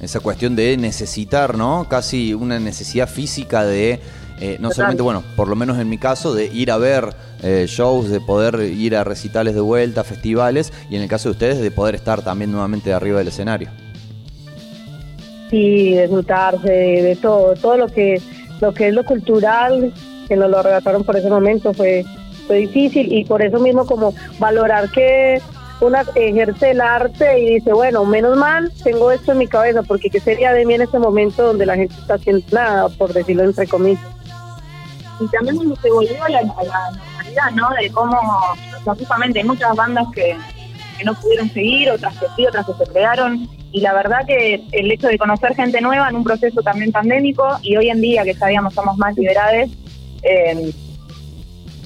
Esa 0.00 0.20
cuestión 0.20 0.54
de 0.54 0.76
necesitar, 0.76 1.56
¿no? 1.56 1.86
Casi 1.88 2.32
una 2.32 2.58
necesidad 2.60 3.08
física 3.08 3.64
de, 3.64 4.00
eh, 4.40 4.56
no 4.60 4.68
Total. 4.68 4.74
solamente, 4.74 5.02
bueno, 5.02 5.24
por 5.36 5.48
lo 5.48 5.56
menos 5.56 5.78
en 5.78 5.88
mi 5.88 5.98
caso, 5.98 6.34
de 6.34 6.46
ir 6.46 6.70
a 6.70 6.78
ver 6.78 7.14
eh, 7.42 7.66
shows, 7.68 8.08
de 8.08 8.20
poder 8.20 8.60
ir 8.60 8.96
a 8.96 9.04
recitales 9.04 9.54
de 9.54 9.60
vuelta, 9.60 10.04
festivales, 10.04 10.72
y 10.88 10.96
en 10.96 11.02
el 11.02 11.08
caso 11.08 11.28
de 11.28 11.32
ustedes, 11.32 11.60
de 11.60 11.70
poder 11.70 11.96
estar 11.96 12.22
también 12.22 12.52
nuevamente 12.52 12.92
arriba 12.92 13.18
del 13.18 13.28
escenario. 13.28 13.70
Y 15.50 15.96
disfrutarse 15.96 16.68
de, 16.68 17.16
todo, 17.16 17.54
todo 17.54 17.76
lo 17.76 17.88
que 17.88 18.20
lo 18.60 18.74
que 18.74 18.88
es 18.88 18.94
lo 18.94 19.04
cultural, 19.04 19.92
que 20.26 20.36
nos 20.36 20.50
lo 20.50 20.58
arrebataron 20.58 21.04
por 21.04 21.16
ese 21.16 21.30
momento 21.30 21.72
fue, 21.72 22.04
fue 22.46 22.56
difícil 22.56 23.12
y 23.12 23.24
por 23.24 23.42
eso 23.42 23.58
mismo 23.58 23.86
como 23.86 24.14
valorar 24.38 24.90
que 24.90 25.40
una 25.80 26.04
ejerce 26.14 26.72
el 26.72 26.80
arte 26.80 27.38
y 27.38 27.54
dice, 27.54 27.72
bueno, 27.72 28.04
menos 28.04 28.36
mal 28.36 28.72
tengo 28.82 29.12
esto 29.12 29.32
en 29.32 29.38
mi 29.38 29.46
cabeza, 29.46 29.82
porque 29.82 30.10
qué 30.10 30.18
sería 30.18 30.52
de 30.52 30.66
mí 30.66 30.74
en 30.74 30.82
este 30.82 30.98
momento 30.98 31.46
donde 31.46 31.66
la 31.66 31.76
gente 31.76 31.94
está 31.94 32.14
haciendo 32.14 32.44
nada, 32.50 32.88
por 32.88 33.12
decirlo 33.12 33.44
entre 33.44 33.66
comillas. 33.68 34.02
y 35.20 35.28
también 35.28 35.56
se 35.80 35.90
volvió 35.90 36.24
a 36.24 36.28
la, 36.28 36.42
normalidad, 36.42 37.50
¿no? 37.54 37.68
De 37.80 37.90
cómo, 37.90 38.16
o 38.84 38.96
hay 39.34 39.44
muchas 39.44 39.76
bandas 39.76 40.06
que, 40.12 40.36
que 40.98 41.04
no 41.04 41.14
pudieron 41.14 41.48
seguir, 41.50 41.90
otras 41.90 42.18
que 42.18 42.26
sí, 42.36 42.46
otras 42.46 42.66
que 42.66 42.84
se 42.84 42.92
crearon. 42.92 43.48
Y 43.72 43.80
la 43.80 43.94
verdad 43.94 44.26
que 44.26 44.64
el 44.72 44.90
hecho 44.90 45.08
de 45.08 45.18
conocer 45.18 45.54
gente 45.54 45.80
nueva 45.80 46.08
en 46.08 46.16
un 46.16 46.24
proceso 46.24 46.62
también 46.62 46.92
pandémico 46.92 47.58
y 47.62 47.76
hoy 47.76 47.88
en 47.88 48.00
día 48.00 48.24
que 48.24 48.34
sabíamos 48.34 48.74
somos 48.74 48.96
más 48.98 49.16
liberades, 49.16 49.70
eh, 50.22 50.72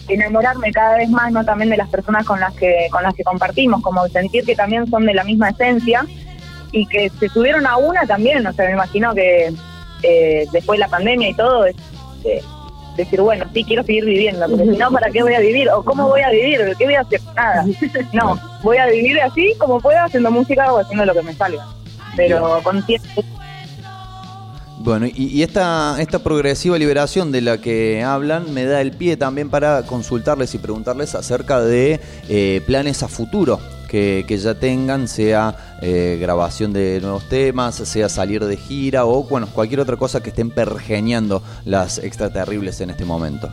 enamorarme 0.08 0.72
cada 0.72 0.96
vez 0.96 1.08
más 1.10 1.32
no 1.32 1.44
también 1.44 1.70
de 1.70 1.76
las 1.76 1.88
personas 1.88 2.26
con 2.26 2.40
las 2.40 2.54
que 2.54 2.88
con 2.90 3.02
las 3.02 3.14
que 3.14 3.22
compartimos, 3.22 3.82
como 3.82 4.06
sentir 4.08 4.44
que 4.44 4.56
también 4.56 4.86
son 4.88 5.06
de 5.06 5.14
la 5.14 5.24
misma 5.24 5.50
esencia 5.50 6.04
y 6.72 6.86
que 6.86 7.10
se 7.20 7.28
subieron 7.28 7.66
a 7.66 7.76
una 7.76 8.06
también, 8.06 8.46
o 8.46 8.52
sea, 8.52 8.66
me 8.66 8.72
imagino 8.72 9.14
que 9.14 9.52
eh, 10.02 10.46
después 10.52 10.78
de 10.78 10.86
la 10.86 10.88
pandemia 10.88 11.28
y 11.28 11.34
todo, 11.34 11.66
es, 11.66 11.76
eh, 12.24 12.42
decir, 12.96 13.20
bueno, 13.20 13.44
sí, 13.52 13.64
quiero 13.64 13.82
seguir 13.84 14.04
viviendo, 14.04 14.46
porque 14.48 14.64
si 14.64 14.76
no, 14.76 14.90
¿para 14.90 15.10
qué 15.10 15.22
voy 15.22 15.34
a 15.34 15.40
vivir? 15.40 15.68
¿O 15.70 15.82
cómo 15.82 16.08
voy 16.08 16.20
a 16.20 16.30
vivir? 16.30 16.60
¿Qué 16.78 16.84
voy 16.84 16.94
a 16.94 17.00
hacer? 17.00 17.20
Nada. 17.34 17.64
No, 18.12 18.38
voy 18.62 18.76
a 18.76 18.86
vivir 18.86 19.20
así 19.20 19.54
como 19.58 19.80
pueda, 19.80 20.04
haciendo 20.04 20.30
música 20.30 20.72
o 20.72 20.78
haciendo 20.78 21.04
lo 21.04 21.14
que 21.14 21.22
me 21.22 21.34
salga. 21.34 21.66
Pero 22.16 22.60
consciente. 22.62 23.24
Bueno, 24.78 25.06
y, 25.06 25.26
y 25.26 25.42
esta, 25.42 25.96
esta 26.00 26.18
progresiva 26.18 26.76
liberación 26.76 27.30
de 27.30 27.40
la 27.40 27.58
que 27.58 28.02
hablan 28.02 28.52
me 28.52 28.64
da 28.64 28.80
el 28.80 28.90
pie 28.90 29.16
también 29.16 29.48
para 29.48 29.82
consultarles 29.82 30.54
y 30.54 30.58
preguntarles 30.58 31.14
acerca 31.14 31.60
de 31.60 32.00
eh, 32.28 32.60
planes 32.66 33.02
a 33.02 33.08
futuro 33.08 33.60
que, 33.92 34.38
ya 34.38 34.54
tengan, 34.54 35.06
sea 35.06 35.54
eh, 35.82 36.16
grabación 36.18 36.72
de 36.72 36.98
nuevos 37.02 37.28
temas, 37.28 37.74
sea 37.74 38.08
salir 38.08 38.42
de 38.42 38.56
gira 38.56 39.04
o 39.04 39.22
bueno, 39.24 39.46
cualquier 39.52 39.80
otra 39.80 39.96
cosa 39.96 40.22
que 40.22 40.30
estén 40.30 40.50
pergeñando 40.50 41.42
las 41.66 41.98
extraterribles 41.98 42.80
en 42.80 42.88
este 42.90 43.04
momento. 43.04 43.52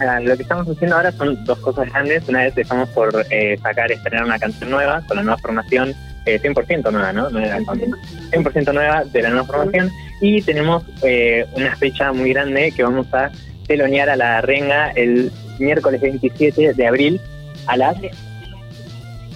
Ah, 0.00 0.18
lo 0.20 0.36
que 0.36 0.42
estamos 0.42 0.68
haciendo 0.68 0.96
ahora 0.96 1.12
son 1.12 1.44
dos 1.44 1.58
cosas 1.58 1.88
grandes. 1.90 2.28
Una 2.28 2.42
vez 2.42 2.58
estamos 2.58 2.88
por 2.90 3.24
eh, 3.30 3.56
sacar, 3.62 3.90
estrenar 3.92 4.24
una 4.24 4.38
canción 4.38 4.70
nueva 4.70 5.02
con 5.06 5.16
la 5.16 5.22
nueva 5.22 5.38
formación, 5.38 5.94
eh, 6.26 6.40
100% 6.40 6.90
nueva, 6.90 7.12
¿no? 7.12 7.30
No 7.30 7.38
era 7.38 7.62
con- 7.64 7.80
100% 7.80 8.72
nueva 8.72 9.04
de 9.04 9.22
la 9.22 9.30
nueva 9.30 9.44
formación. 9.46 9.90
Y 10.20 10.42
tenemos 10.42 10.82
eh, 11.02 11.46
una 11.54 11.76
fecha 11.76 12.12
muy 12.12 12.32
grande 12.32 12.72
que 12.76 12.82
vamos 12.82 13.06
a 13.12 13.30
telonear 13.68 14.08
a 14.10 14.16
la 14.16 14.40
renga 14.40 14.90
el 14.92 15.30
miércoles 15.60 16.00
27 16.00 16.74
de 16.74 16.86
abril 16.86 17.20
a 17.66 17.76
las 17.76 17.96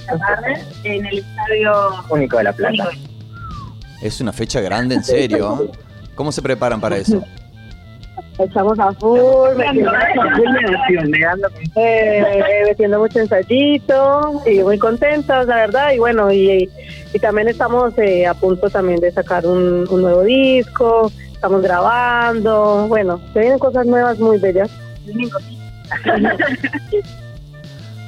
esta 0.02 0.18
tarde 0.18 0.64
en 0.84 1.06
el 1.06 1.18
estadio 1.18 1.72
Único 2.10 2.38
de 2.38 2.44
La 2.44 2.52
Plata. 2.52 2.88
Único. 2.88 3.08
Es 4.02 4.20
una 4.20 4.32
fecha 4.32 4.60
grande, 4.60 4.96
en 4.96 5.04
serio. 5.04 5.64
¿eh? 5.64 5.70
¿Cómo 6.14 6.32
se 6.32 6.42
preparan 6.42 6.80
para 6.80 6.96
eso? 6.96 7.22
Echamos 8.38 8.78
a 8.78 8.92
full, 8.92 9.56
metiendo, 9.56 9.92
eh, 11.76 12.62
metiendo 12.66 12.98
mucho 12.98 13.20
ensayito 13.20 14.42
y 14.46 14.60
muy 14.60 14.78
contentas, 14.78 15.46
la 15.46 15.56
verdad. 15.56 15.92
Y 15.92 15.98
bueno, 15.98 16.32
y, 16.32 16.68
y 17.12 17.18
también 17.18 17.48
estamos 17.48 17.96
eh, 17.98 18.26
a 18.26 18.34
punto 18.34 18.70
también 18.70 19.00
de 19.00 19.12
sacar 19.12 19.46
un, 19.46 19.86
un 19.88 20.02
nuevo 20.02 20.22
disco, 20.22 21.12
estamos 21.32 21.62
grabando. 21.62 22.86
Bueno, 22.88 23.20
se 23.32 23.40
vienen 23.40 23.58
cosas 23.58 23.86
nuevas 23.86 24.18
muy 24.18 24.38
bellas. 24.38 24.70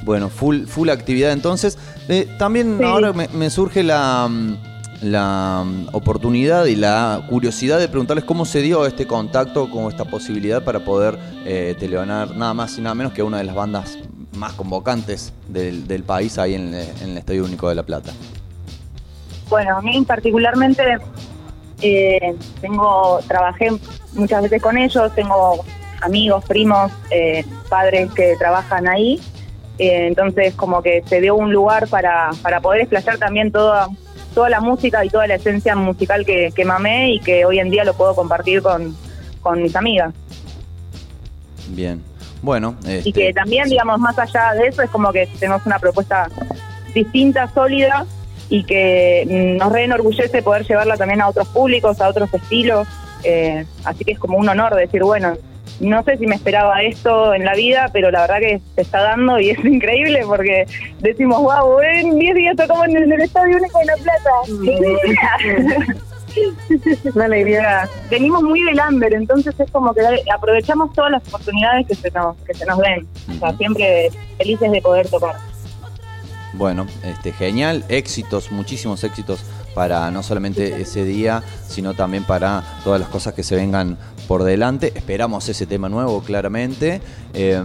Bueno, 0.05 0.29
full, 0.29 0.65
full 0.67 0.89
actividad 0.89 1.31
entonces. 1.31 1.77
Eh, 2.07 2.27
también 2.37 2.77
Sí. 2.77 2.83
ahora 2.85 3.11
me, 3.11 3.27
me 3.29 3.49
surge 3.49 3.81
la, 3.83 4.27
mm, 4.29 4.57
la 5.01 5.63
mm, 5.65 5.87
oportunidad 5.93 6.65
y 6.65 6.75
la 6.75 7.25
curiosidad 7.29 7.79
de 7.79 7.87
preguntarles 7.89 8.23
cómo 8.23 8.45
se 8.45 8.61
dio 8.61 8.85
este 8.85 9.07
contacto 9.07 9.69
con 9.71 9.85
esta 9.91 10.05
posibilidad 10.05 10.63
para 10.63 10.85
poder 10.85 11.17
eh, 11.45 11.75
teleonar 11.79 12.35
nada 12.35 12.53
más 12.53 12.77
y 12.77 12.81
nada 12.81 12.93
menos 12.95 13.13
que 13.13 13.23
una 13.23 13.39
de 13.39 13.43
las 13.45 13.55
bandas 13.55 13.97
más 14.37 14.53
convocantes 14.53 15.33
del, 15.47 15.87
del 15.87 16.03
país 16.03 16.37
ahí 16.37 16.53
en, 16.53 16.73
el- 16.73 16.89
en 17.01 17.09
el 17.11 17.17
Estadio 17.17 17.43
Único 17.43 17.67
de 17.69 17.75
La 17.75 17.83
Plata. 17.83 18.13
Bueno, 19.49 19.77
a 19.77 19.81
mí 19.81 20.03
particularmente 20.05 20.83
eh, 21.81 22.35
tengo, 22.61 23.19
trabajé 23.27 23.69
muchas 24.13 24.43
veces 24.43 24.61
con 24.61 24.77
ellos, 24.77 25.13
tengo 25.15 25.63
amigos, 26.01 26.43
primos, 26.45 26.91
eh, 27.11 27.45
padres 27.69 28.11
que 28.13 28.35
trabajan 28.37 28.87
ahí, 28.87 29.19
eh, 29.77 30.07
entonces 30.07 30.53
como 30.55 30.81
que 30.81 31.03
se 31.05 31.21
dio 31.21 31.35
un 31.35 31.51
lugar 31.51 31.87
para, 31.87 32.31
para 32.41 32.59
poder 32.61 32.81
explayar 32.81 33.17
también 33.17 33.51
toda, 33.51 33.87
toda 34.33 34.49
la 34.49 34.61
música 34.61 35.03
y 35.03 35.09
toda 35.09 35.27
la 35.27 35.35
esencia 35.35 35.75
musical 35.75 36.25
que, 36.25 36.51
que 36.55 36.65
mamé 36.65 37.13
y 37.13 37.19
que 37.19 37.45
hoy 37.45 37.59
en 37.59 37.69
día 37.69 37.83
lo 37.83 37.93
puedo 37.93 38.15
compartir 38.15 38.61
con, 38.61 38.95
con 39.41 39.61
mis 39.61 39.75
amigas. 39.75 40.13
Bien. 41.69 42.01
Bueno, 42.41 42.75
Y 42.83 43.09
este, 43.09 43.11
que 43.11 43.33
también, 43.33 43.67
digamos, 43.69 43.99
más 43.99 44.17
allá 44.19 44.51
de 44.53 44.67
eso, 44.67 44.83
es 44.83 44.89
como 44.91 45.11
que 45.11 45.27
tenemos 45.39 45.65
una 45.65 45.79
propuesta 45.79 46.27
distinta, 46.93 47.49
sólida, 47.51 48.05
y 48.49 48.63
que 48.63 49.25
mm, 49.27 49.57
nos 49.57 49.71
re 49.71 49.85
enorgullece 49.85 50.43
poder 50.43 50.63
llevarla 50.67 50.95
también 50.95 51.21
a 51.21 51.29
otros 51.29 51.47
públicos, 51.47 51.99
a 52.01 52.07
otros 52.09 52.31
estilos. 52.33 52.87
eh, 53.23 53.65
así 53.83 54.05
que 54.05 54.11
es 54.11 54.19
como 54.19 54.37
un 54.37 54.47
honor 54.47 54.75
decir, 54.75 55.03
bueno, 55.03 55.33
no 55.79 56.03
sé 56.03 56.17
si 56.17 56.25
me 56.27 56.35
esperaba 56.35 56.81
esto 56.81 57.33
en 57.33 57.45
la 57.45 57.53
vida, 57.53 57.89
pero 57.91 58.11
la 58.11 58.21
verdad 58.21 58.39
que 58.39 58.61
se 58.75 58.81
está 58.81 59.01
dando 59.01 59.39
y 59.39 59.49
es 59.51 59.59
increíble 59.65 60.23
porque 60.25 60.65
decimos, 60.99 61.41
wow, 61.41 61.79
en 61.81 62.17
10 62.17 62.35
días 62.35 62.55
tocamos 62.55 62.87
en 62.87 63.11
el, 63.11 63.21
Estadio 63.21 63.57
Único 63.57 63.79
de 63.79 63.85
La 63.85 63.95
Plata. 63.97 64.29
Una 67.13 67.25
alegría. 67.25 67.89
Venimos 68.09 68.43
muy 68.43 68.61
del 68.63 68.79
under, 68.89 69.13
entonces 69.13 69.53
es 69.59 69.71
como 69.71 69.93
que 69.93 70.01
aprovechamos 70.33 70.93
todas 70.93 71.11
las 71.11 71.27
oportunidades 71.27 71.87
que 71.87 71.95
se 71.95 72.11
nos, 72.11 72.35
que 72.37 72.53
se 72.53 72.65
nos 72.65 72.77
den. 72.79 73.07
O 73.29 73.39
sea, 73.39 73.55
siempre 73.57 74.09
felices 74.37 74.71
de 74.71 74.81
poder 74.81 75.07
tocar. 75.09 75.35
Bueno, 76.53 76.87
este, 77.03 77.33
genial, 77.33 77.83
éxitos, 77.89 78.51
muchísimos 78.51 79.03
éxitos 79.03 79.43
para 79.73 80.09
no 80.09 80.23
solamente 80.23 80.81
ese 80.81 81.03
día, 81.03 81.43
sino 81.67 81.93
también 81.93 82.23
para 82.23 82.63
todas 82.85 82.99
las 82.99 83.09
cosas 83.09 83.33
que 83.33 83.43
se 83.43 83.57
vengan 83.57 83.97
por 84.27 84.43
delante. 84.43 84.93
Esperamos 84.95 85.47
ese 85.49 85.65
tema 85.65 85.89
nuevo, 85.89 86.21
claramente. 86.21 87.01
Eh, 87.33 87.61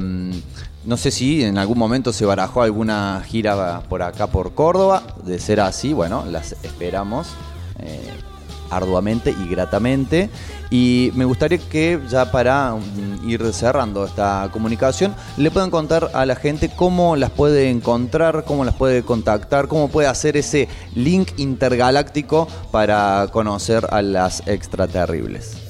no 0.85 0.97
sé 0.97 1.11
si 1.11 1.45
en 1.45 1.59
algún 1.59 1.79
momento 1.79 2.13
se 2.13 2.25
barajó 2.25 2.63
alguna 2.63 3.23
gira 3.27 3.83
por 3.89 4.03
acá, 4.03 4.29
por 4.29 4.55
Córdoba. 4.55 5.03
De 5.25 5.39
ser 5.39 5.61
así, 5.61 5.93
bueno, 5.93 6.25
las 6.27 6.53
esperamos. 6.63 7.29
eh, 7.81 7.99
arduamente 8.71 9.35
y 9.37 9.49
gratamente. 9.49 10.31
Y 10.71 11.11
me 11.15 11.25
gustaría 11.25 11.59
que 11.59 12.01
ya 12.09 12.31
para 12.31 12.75
mm, 12.75 13.29
ir 13.29 13.53
cerrando 13.53 14.05
esta 14.05 14.49
comunicación, 14.53 15.15
le 15.37 15.51
puedan 15.51 15.71
contar 15.71 16.11
a 16.15 16.25
la 16.25 16.37
gente 16.37 16.71
cómo 16.75 17.17
las 17.17 17.31
puede 17.31 17.69
encontrar, 17.69 18.45
cómo 18.45 18.65
las 18.65 18.75
puede 18.75 19.03
contactar, 19.03 19.67
cómo 19.67 19.89
puede 19.89 20.09
hacer 20.09 20.37
ese 20.37 20.69
link 20.95 21.31
intergaláctico 21.37 22.47
para 22.71 23.29
conocer 23.33 23.87
a 23.91 24.01
las 24.03 24.47
extraterribles. 24.47 25.70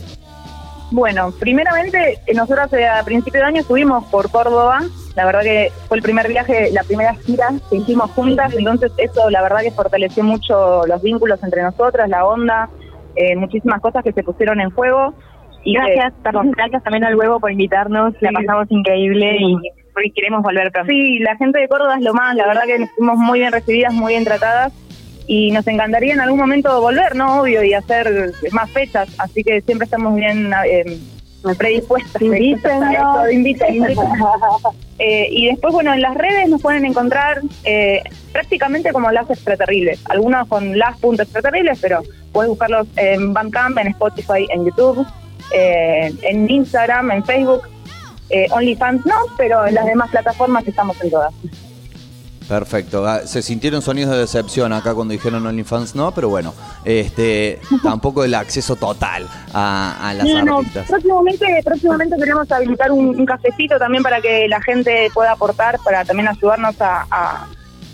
Bueno, 0.91 1.33
primeramente, 1.39 2.19
eh, 2.27 2.35
nosotros 2.35 2.73
eh, 2.73 2.87
a 2.87 3.03
principio 3.05 3.41
de 3.41 3.47
año 3.47 3.61
estuvimos 3.61 4.05
por 4.07 4.31
Córdoba. 4.31 4.81
La 5.15 5.25
verdad 5.25 5.43
que 5.43 5.71
fue 5.89 5.97
el 5.99 6.03
primer 6.03 6.29
viaje, 6.29 6.71
la 6.73 6.83
primera 6.83 7.15
gira 7.15 7.49
que 7.69 7.77
hicimos 7.77 8.11
juntas. 8.13 8.53
Entonces, 8.57 8.93
eso 8.97 9.31
la 9.31 9.43
verdad 9.43 9.61
que 9.61 9.71
fortaleció 9.71 10.25
mucho 10.25 10.87
los 10.87 11.03
vínculos 11.03 11.43
entre 11.43 11.63
nosotras, 11.63 12.09
la 12.09 12.25
onda, 12.25 12.69
eh, 13.17 13.37
muchísimas 13.37 13.81
cosas 13.81 14.03
que 14.03 14.13
se 14.13 14.23
pusieron 14.23 14.61
en 14.61 14.71
juego. 14.71 15.15
Y 15.65 15.75
Gracias, 15.75 16.15
que- 16.15 16.23
perdón, 16.23 16.51
gracias 16.53 16.83
también 16.83 17.05
al 17.05 17.15
huevo 17.17 17.39
por 17.39 17.53
invitarnos, 17.53 18.15
la 18.21 18.31
pasamos 18.33 18.67
increíble 18.71 19.37
y 19.39 19.57
y 20.03 20.13
queremos 20.13 20.43
volver 20.43 20.73
pronto. 20.73 20.91
Sí, 20.91 21.19
la 21.19 21.37
gente 21.37 21.61
de 21.61 21.69
Córdoba 21.69 21.97
es 21.97 22.03
lo 22.03 22.15
más, 22.15 22.35
la 22.35 22.47
verdad 22.47 22.63
que 22.65 22.87
fuimos 22.97 23.19
muy 23.19 23.41
bien 23.41 23.53
recibidas, 23.53 23.93
muy 23.93 24.13
bien 24.15 24.25
tratadas 24.25 24.73
y 25.33 25.53
nos 25.53 25.65
encantaría 25.69 26.13
en 26.13 26.21
algún 26.21 26.41
momento 26.41 26.81
volver, 26.81 27.15
¿no? 27.15 27.43
Obvio, 27.43 27.63
y 27.63 27.73
hacer 27.73 28.33
más 28.51 28.69
fechas, 28.73 29.09
así 29.17 29.45
que 29.45 29.61
siempre 29.61 29.85
estamos 29.85 30.17
bien 30.17 30.53
eh, 30.67 30.99
predispuestas. 31.57 32.21
Invítennos. 32.21 33.97
Eh, 35.03 35.29
y 35.31 35.47
después, 35.47 35.73
bueno, 35.73 35.95
en 35.95 36.03
las 36.03 36.15
redes 36.15 36.47
nos 36.51 36.61
pueden 36.61 36.85
encontrar 36.85 37.41
eh, 37.65 38.03
prácticamente 38.33 38.93
como 38.93 39.11
las 39.11 39.31
extraterribles, 39.31 39.99
algunos 40.05 40.47
con 40.47 40.79
las.extraterribles, 40.79 41.79
pero 41.81 42.03
puedes 42.33 42.51
buscarlos 42.51 42.87
en 42.97 43.33
Bandcamp, 43.33 43.79
en 43.79 43.87
Spotify, 43.87 44.47
en 44.51 44.67
YouTube, 44.67 45.07
eh, 45.55 46.13
en 46.21 46.51
Instagram, 46.51 47.13
en 47.13 47.25
Facebook. 47.25 47.63
Eh, 48.29 48.47
OnlyFans 48.51 49.07
no, 49.07 49.15
pero 49.39 49.67
en 49.67 49.75
las 49.75 49.87
demás 49.87 50.11
plataformas 50.11 50.69
estamos 50.69 51.01
en 51.03 51.11
todas. 51.11 51.33
Perfecto. 52.51 53.07
Ah, 53.07 53.21
Se 53.27 53.43
sintieron 53.43 53.81
sonidos 53.81 54.11
de 54.11 54.19
decepción 54.19 54.73
acá 54.73 54.93
cuando 54.93 55.13
dijeron 55.13 55.47
OnlyFans 55.47 55.95
no, 55.95 56.11
pero 56.11 56.29
bueno, 56.29 56.53
este 56.85 57.61
tampoco 57.85 58.25
el 58.25 58.35
acceso 58.35 58.75
total 58.75 59.29
a, 59.55 60.09
a 60.11 60.15
las 60.15 60.27
No, 60.45 60.61
próximamente, 60.89 61.47
próximamente 61.65 62.17
queremos 62.17 62.51
habilitar 62.51 62.91
un, 62.91 63.11
un 63.21 63.25
cafecito 63.25 63.79
también 63.79 64.03
para 64.03 64.21
que 64.21 64.49
la 64.49 64.61
gente 64.61 65.09
pueda 65.15 65.31
aportar, 65.31 65.79
para 65.85 66.05
también 66.05 66.27
ayudarnos 66.29 66.81
a, 66.81 67.07
a- 67.09 67.47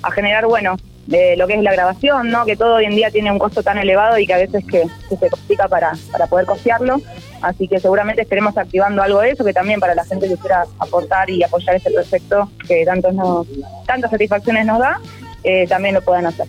a 0.03 0.11
generar, 0.11 0.47
bueno, 0.47 0.77
de 1.07 1.37
lo 1.37 1.47
que 1.47 1.55
es 1.55 1.63
la 1.63 1.73
grabación, 1.73 2.31
¿no? 2.31 2.45
Que 2.45 2.57
todo 2.57 2.77
hoy 2.77 2.85
en 2.85 2.97
día 2.97 3.11
tiene 3.11 3.31
un 3.31 3.39
costo 3.39 3.63
tan 3.63 3.79
elevado 3.79 4.19
y 4.19 4.27
que 4.27 4.35
a 4.35 4.39
veces 4.39 4.65
que, 4.65 4.85
se 5.09 5.31
complica 5.31 5.69
para, 5.69 5.93
para 6.11 6.27
poder 6.27 6.47
costearlo. 6.47 7.01
Así 7.43 7.69
que 7.69 7.79
seguramente 7.79 8.23
estaremos 8.23 8.57
activando 8.57 9.03
algo 9.03 9.21
de 9.21 9.31
eso, 9.31 9.45
que 9.45 9.53
también 9.53 9.79
para 9.79 9.95
la 9.95 10.05
gente 10.05 10.29
que 10.29 10.37
quiera 10.37 10.65
aportar 10.79 11.31
y 11.31 11.43
apoyar 11.43 11.77
este 11.77 11.91
proyecto 11.91 12.51
que 12.67 12.85
tantos 12.85 13.15
nos, 13.15 13.47
tantas 13.87 14.11
satisfacciones 14.11 14.67
nos 14.67 14.79
da, 14.79 15.01
eh, 15.45 15.67
también 15.69 15.95
lo 15.95 16.03
puedan 16.03 16.27
hacer. 16.27 16.47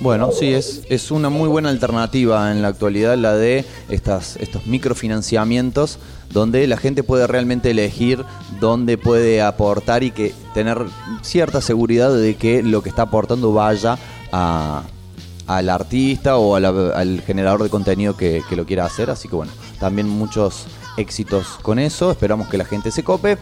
Bueno, 0.00 0.30
sí, 0.32 0.52
es, 0.52 0.82
es 0.88 1.10
una 1.10 1.28
muy 1.28 1.48
buena 1.48 1.70
alternativa 1.70 2.52
en 2.52 2.62
la 2.62 2.68
actualidad 2.68 3.16
la 3.16 3.34
de 3.34 3.64
estas, 3.88 4.36
estos 4.36 4.66
microfinanciamientos 4.66 5.98
donde 6.32 6.66
la 6.66 6.76
gente 6.76 7.02
puede 7.02 7.26
realmente 7.26 7.70
elegir 7.70 8.24
dónde 8.60 8.98
puede 8.98 9.40
aportar 9.42 10.02
y 10.02 10.10
que 10.10 10.34
tener 10.54 10.78
cierta 11.22 11.60
seguridad 11.60 12.14
de 12.14 12.36
que 12.36 12.62
lo 12.62 12.82
que 12.82 12.90
está 12.90 13.02
aportando 13.02 13.52
vaya 13.52 13.98
a, 14.30 14.82
al 15.46 15.70
artista 15.70 16.36
o 16.36 16.54
al 16.54 17.22
generador 17.26 17.62
de 17.62 17.70
contenido 17.70 18.16
que, 18.16 18.42
que 18.48 18.56
lo 18.56 18.66
quiera 18.66 18.84
hacer. 18.84 19.10
Así 19.10 19.28
que 19.28 19.36
bueno, 19.36 19.52
también 19.80 20.08
muchos 20.08 20.66
éxitos 20.98 21.58
con 21.62 21.78
eso. 21.78 22.10
Esperamos 22.10 22.48
que 22.48 22.58
la 22.58 22.64
gente 22.64 22.90
se 22.90 23.02
cope. 23.02 23.38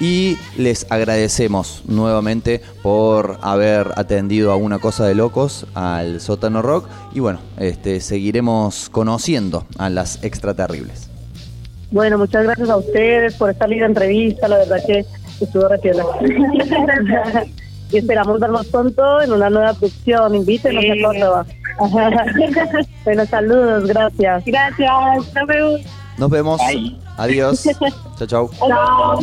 Y 0.00 0.36
les 0.56 0.86
agradecemos 0.90 1.82
nuevamente 1.86 2.60
por 2.82 3.38
haber 3.42 3.92
atendido 3.96 4.52
a 4.52 4.56
una 4.56 4.78
cosa 4.78 5.06
de 5.06 5.14
locos 5.14 5.66
al 5.74 6.20
sótano 6.20 6.62
rock. 6.62 6.88
Y 7.14 7.20
bueno, 7.20 7.38
este, 7.58 8.00
seguiremos 8.00 8.88
conociendo 8.90 9.66
a 9.78 9.88
las 9.90 10.22
extraterribles. 10.24 11.08
Bueno, 11.90 12.18
muchas 12.18 12.42
gracias 12.44 12.68
a 12.70 12.76
ustedes 12.76 13.34
por 13.34 13.50
esta 13.50 13.66
linda 13.66 13.86
entrevista, 13.86 14.48
la 14.48 14.58
verdad 14.58 14.78
que 14.84 15.04
estuvo 15.40 15.68
repiola. 15.68 16.04
y 17.92 17.98
esperamos 17.98 18.40
vernos 18.40 18.66
pronto 18.66 19.22
en 19.22 19.32
una 19.32 19.48
nueva 19.48 19.74
producción, 19.74 20.34
invítenos 20.34 20.82
Sí. 20.82 20.90
a 20.90 21.06
Córdoba. 21.06 21.46
bueno, 23.04 23.26
saludos, 23.26 23.86
gracias. 23.86 24.44
Gracias, 24.44 24.90
nos 25.34 25.46
vemos. 25.46 25.80
Nos 26.18 26.30
vemos. 26.30 26.60
Adiós. 27.16 27.62
Chao, 28.18 28.26
chao. 28.26 28.50
Chao. 28.58 29.20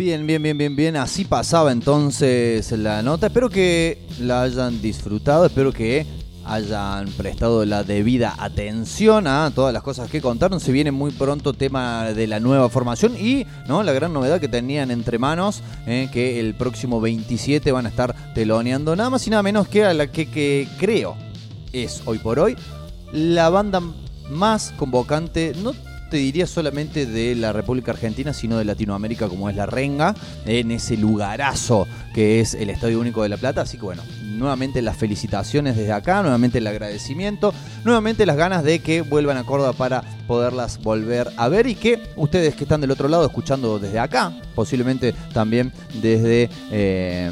Bien, 0.00 0.26
bien, 0.26 0.42
bien, 0.42 0.56
bien, 0.56 0.74
bien. 0.74 0.96
Así 0.96 1.26
pasaba 1.26 1.72
entonces 1.72 2.72
la 2.72 3.02
nota. 3.02 3.26
Espero 3.26 3.50
que 3.50 3.98
la 4.18 4.40
hayan 4.40 4.80
disfrutado. 4.80 5.44
Espero 5.44 5.74
que 5.74 6.06
hayan 6.46 7.06
prestado 7.18 7.66
la 7.66 7.84
debida 7.84 8.34
atención 8.38 9.26
a 9.26 9.52
todas 9.54 9.74
las 9.74 9.82
cosas 9.82 10.08
que 10.10 10.22
contaron. 10.22 10.58
Se 10.58 10.72
viene 10.72 10.90
muy 10.90 11.10
pronto 11.10 11.52
tema 11.52 12.12
de 12.14 12.26
la 12.26 12.40
nueva 12.40 12.70
formación 12.70 13.14
y 13.14 13.44
no 13.68 13.82
la 13.82 13.92
gran 13.92 14.14
novedad 14.14 14.40
que 14.40 14.48
tenían 14.48 14.90
entre 14.90 15.18
manos, 15.18 15.62
eh, 15.86 16.08
que 16.10 16.40
el 16.40 16.54
próximo 16.54 17.02
27 17.02 17.70
van 17.70 17.84
a 17.84 17.90
estar 17.90 18.32
teloneando 18.32 18.96
nada 18.96 19.10
más 19.10 19.26
y 19.26 19.28
nada 19.30 19.42
menos 19.42 19.68
que 19.68 19.84
a 19.84 19.92
la 19.92 20.06
que, 20.06 20.30
que 20.30 20.66
creo 20.78 21.14
es 21.74 22.00
hoy 22.06 22.16
por 22.16 22.38
hoy 22.38 22.56
la 23.12 23.50
banda 23.50 23.82
más 24.30 24.72
convocante, 24.78 25.52
te 26.10 26.18
diría 26.18 26.46
solamente 26.46 27.06
de 27.06 27.34
la 27.34 27.52
República 27.52 27.92
Argentina, 27.92 28.34
sino 28.34 28.58
de 28.58 28.64
Latinoamérica, 28.64 29.28
como 29.28 29.48
es 29.48 29.56
la 29.56 29.66
Renga, 29.66 30.14
en 30.44 30.70
ese 30.72 30.96
lugarazo 30.96 31.86
que 32.12 32.40
es 32.40 32.54
el 32.54 32.70
Estadio 32.70 33.00
Único 33.00 33.22
de 33.22 33.28
La 33.28 33.36
Plata. 33.36 33.62
Así 33.62 33.78
que 33.78 33.84
bueno, 33.84 34.02
nuevamente 34.22 34.82
las 34.82 34.96
felicitaciones 34.96 35.76
desde 35.76 35.92
acá, 35.92 36.22
nuevamente 36.22 36.58
el 36.58 36.66
agradecimiento, 36.66 37.54
nuevamente 37.84 38.26
las 38.26 38.36
ganas 38.36 38.64
de 38.64 38.80
que 38.80 39.02
vuelvan 39.02 39.36
a 39.36 39.44
Córdoba 39.44 39.72
para 39.72 40.02
poderlas 40.26 40.82
volver 40.82 41.30
a 41.36 41.48
ver 41.48 41.66
y 41.66 41.74
que 41.74 42.00
ustedes 42.16 42.54
que 42.54 42.64
están 42.64 42.80
del 42.80 42.90
otro 42.90 43.08
lado 43.08 43.24
escuchando 43.24 43.78
desde 43.78 43.98
acá, 43.98 44.32
posiblemente 44.54 45.14
también 45.32 45.72
desde 46.02 46.50
eh, 46.72 47.30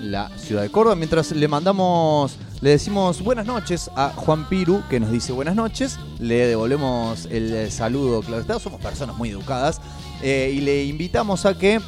la 0.00 0.30
ciudad 0.38 0.62
de 0.62 0.70
Córdoba, 0.70 0.96
mientras 0.96 1.32
le 1.32 1.48
mandamos 1.48 2.36
le 2.64 2.70
decimos 2.70 3.22
buenas 3.22 3.44
noches 3.44 3.90
a 3.94 4.08
Juan 4.16 4.48
Piru, 4.48 4.82
que 4.88 4.98
nos 4.98 5.10
dice 5.10 5.34
buenas 5.34 5.54
noches. 5.54 5.98
Le 6.18 6.46
devolvemos 6.46 7.26
el 7.26 7.70
saludo, 7.70 8.22
claro 8.22 8.40
está, 8.40 8.58
somos 8.58 8.80
personas 8.80 9.18
muy 9.18 9.28
educadas. 9.28 9.82
eh, 10.22 10.50
y 10.56 10.62
le 10.62 10.86
invitamos 10.86 11.44
a 11.44 11.58
que 11.58 11.78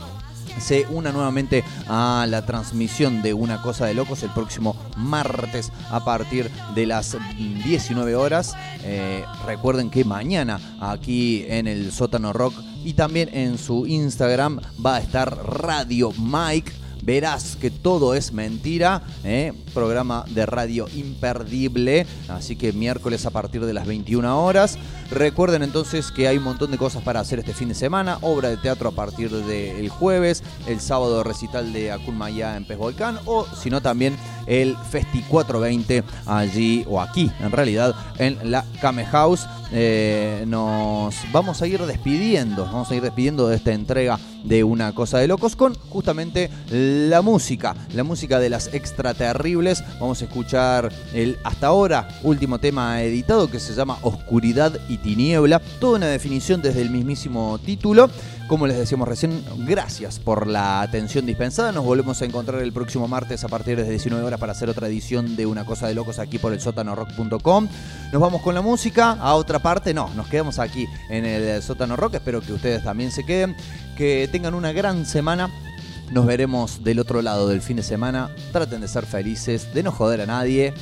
se 0.60 0.86
una 0.90 1.12
nuevamente 1.12 1.64
a 1.88 2.26
la 2.28 2.44
transmisión 2.44 3.22
de 3.22 3.32
Una 3.32 3.62
Cosa 3.62 3.86
de 3.86 3.94
Locos 3.94 4.22
el 4.22 4.28
próximo 4.32 4.76
martes 4.98 5.72
a 5.90 6.04
partir 6.04 6.50
de 6.74 6.84
las 6.84 7.16
19 7.38 8.14
horas. 8.14 8.54
Eh, 8.82 9.24
recuerden 9.46 9.88
que 9.88 10.04
mañana 10.04 10.60
aquí 10.78 11.46
en 11.48 11.68
el 11.68 11.90
Sótano 11.90 12.34
Rock 12.34 12.52
y 12.84 12.92
también 12.92 13.30
en 13.32 13.56
su 13.56 13.86
Instagram 13.86 14.60
va 14.84 14.96
a 14.96 15.00
estar 15.00 15.38
Radio 15.42 16.12
Mike 16.18 16.70
verás 17.06 17.56
que 17.56 17.70
todo 17.70 18.14
es 18.14 18.32
mentira. 18.32 19.02
¿eh? 19.24 19.52
Programa 19.72 20.24
de 20.28 20.44
radio 20.44 20.88
imperdible. 20.94 22.04
Así 22.28 22.56
que 22.56 22.72
miércoles 22.72 23.24
a 23.24 23.30
partir 23.30 23.64
de 23.64 23.72
las 23.72 23.86
21 23.86 24.44
horas. 24.44 24.76
Recuerden 25.10 25.62
entonces 25.62 26.10
que 26.10 26.26
hay 26.26 26.36
un 26.36 26.44
montón 26.44 26.72
de 26.72 26.78
cosas 26.78 27.02
para 27.04 27.20
hacer 27.20 27.38
este 27.38 27.54
fin 27.54 27.68
de 27.68 27.74
semana. 27.74 28.18
Obra 28.22 28.50
de 28.50 28.56
teatro 28.56 28.88
a 28.88 28.92
partir 28.92 29.30
del 29.30 29.88
jueves. 29.88 30.42
El 30.66 30.80
sábado 30.80 31.22
recital 31.22 31.72
de 31.72 31.92
Akun 31.92 32.18
Maya 32.18 32.56
en 32.56 32.64
Pez 32.64 32.76
Volcán. 32.76 33.20
O 33.24 33.46
si 33.46 33.70
no 33.70 33.80
también 33.80 34.16
el 34.46 34.76
Festi 34.90 35.22
420 35.22 36.02
allí 36.26 36.84
o 36.88 37.00
aquí 37.00 37.30
en 37.40 37.52
realidad 37.52 37.94
en 38.18 38.50
la 38.50 38.64
Kame 38.80 39.06
House. 39.06 39.46
Eh, 39.72 40.44
nos 40.46 41.14
vamos 41.30 41.62
a 41.62 41.68
ir 41.68 41.80
despidiendo. 41.82 42.64
Vamos 42.64 42.90
a 42.90 42.96
ir 42.96 43.02
despidiendo 43.02 43.46
de 43.46 43.56
esta 43.56 43.72
entrega 43.72 44.18
de 44.46 44.64
Una 44.64 44.94
Cosa 44.94 45.18
de 45.18 45.28
Locos 45.28 45.56
con 45.56 45.74
justamente 45.74 46.50
la 46.70 47.20
música, 47.22 47.74
la 47.94 48.04
música 48.04 48.38
de 48.38 48.50
las 48.50 48.72
extraterribles. 48.72 49.85
Vamos 50.00 50.22
a 50.22 50.24
escuchar 50.24 50.92
el 51.12 51.38
hasta 51.44 51.66
ahora 51.66 52.09
último 52.22 52.59
tema 52.59 53.02
editado 53.02 53.50
que 53.50 53.61
se 53.61 53.74
llama 53.74 53.98
Oscuridad 54.02 54.78
y 54.88 54.98
Tiniebla. 54.98 55.61
Toda 55.80 55.96
una 55.96 56.06
definición 56.06 56.62
desde 56.62 56.82
el 56.82 56.90
mismísimo 56.90 57.59
título. 57.59 58.09
Como 58.48 58.68
les 58.68 58.76
decíamos 58.78 59.09
recién, 59.09 59.44
gracias 59.66 60.20
por 60.20 60.46
la 60.46 60.80
atención 60.80 61.26
dispensada. 61.26 61.72
Nos 61.72 61.85
volvemos 61.85 62.22
a 62.22 62.26
encontrar 62.26 62.62
el 62.62 62.72
próximo 62.72 63.09
martes 63.09 63.42
a 63.42 63.48
partir 63.48 63.74
de 63.74 63.82
las 63.82 63.90
19 63.90 64.24
horas 64.24 64.38
para 64.38 64.52
hacer 64.52 64.70
otra 64.70 64.87
edición 64.87 65.35
de 65.35 65.46
Una 65.46 65.64
Cosa 65.64 65.88
de 65.88 65.94
Locos 65.94 66.20
aquí 66.20 66.38
por 66.38 66.52
el 66.52 66.61
sótanorock.com. 66.61 67.68
Nos 68.12 68.22
vamos 68.22 68.42
con 68.42 68.54
la 68.54 68.62
música 68.62 69.12
a 69.12 69.35
otra 69.35 69.59
parte. 69.59 69.92
No, 69.92 70.11
nos 70.14 70.28
quedamos 70.28 70.61
aquí 70.61 70.87
en 71.11 71.24
el 71.24 71.61
sótano 71.61 71.96
rock. 71.96 72.14
Espero 72.14 72.40
que 72.40 72.52
ustedes 72.52 72.85
también 72.85 73.11
se 73.11 73.26
queden. 73.26 73.56
Que 73.96 74.28
tengan 74.30 74.54
una 74.54 74.72
gran 74.72 75.06
semana. 75.06 75.50
Nos 76.12 76.26
veremos 76.26 76.85
del 76.85 77.00
otro 77.00 77.22
lado 77.22 77.48
del 77.48 77.62
fin 77.62 77.76
de 77.76 77.82
semana. 77.82 78.30
Traten 78.52 78.80
de 78.80 78.88
ser 78.88 79.06
felices, 79.06 79.72
de 79.74 79.82
no 79.82 79.90
joder 79.90 80.20
a 80.20 80.26
nadie. 80.26 80.72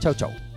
Chau, 0.00 0.14
chau. 0.14 0.47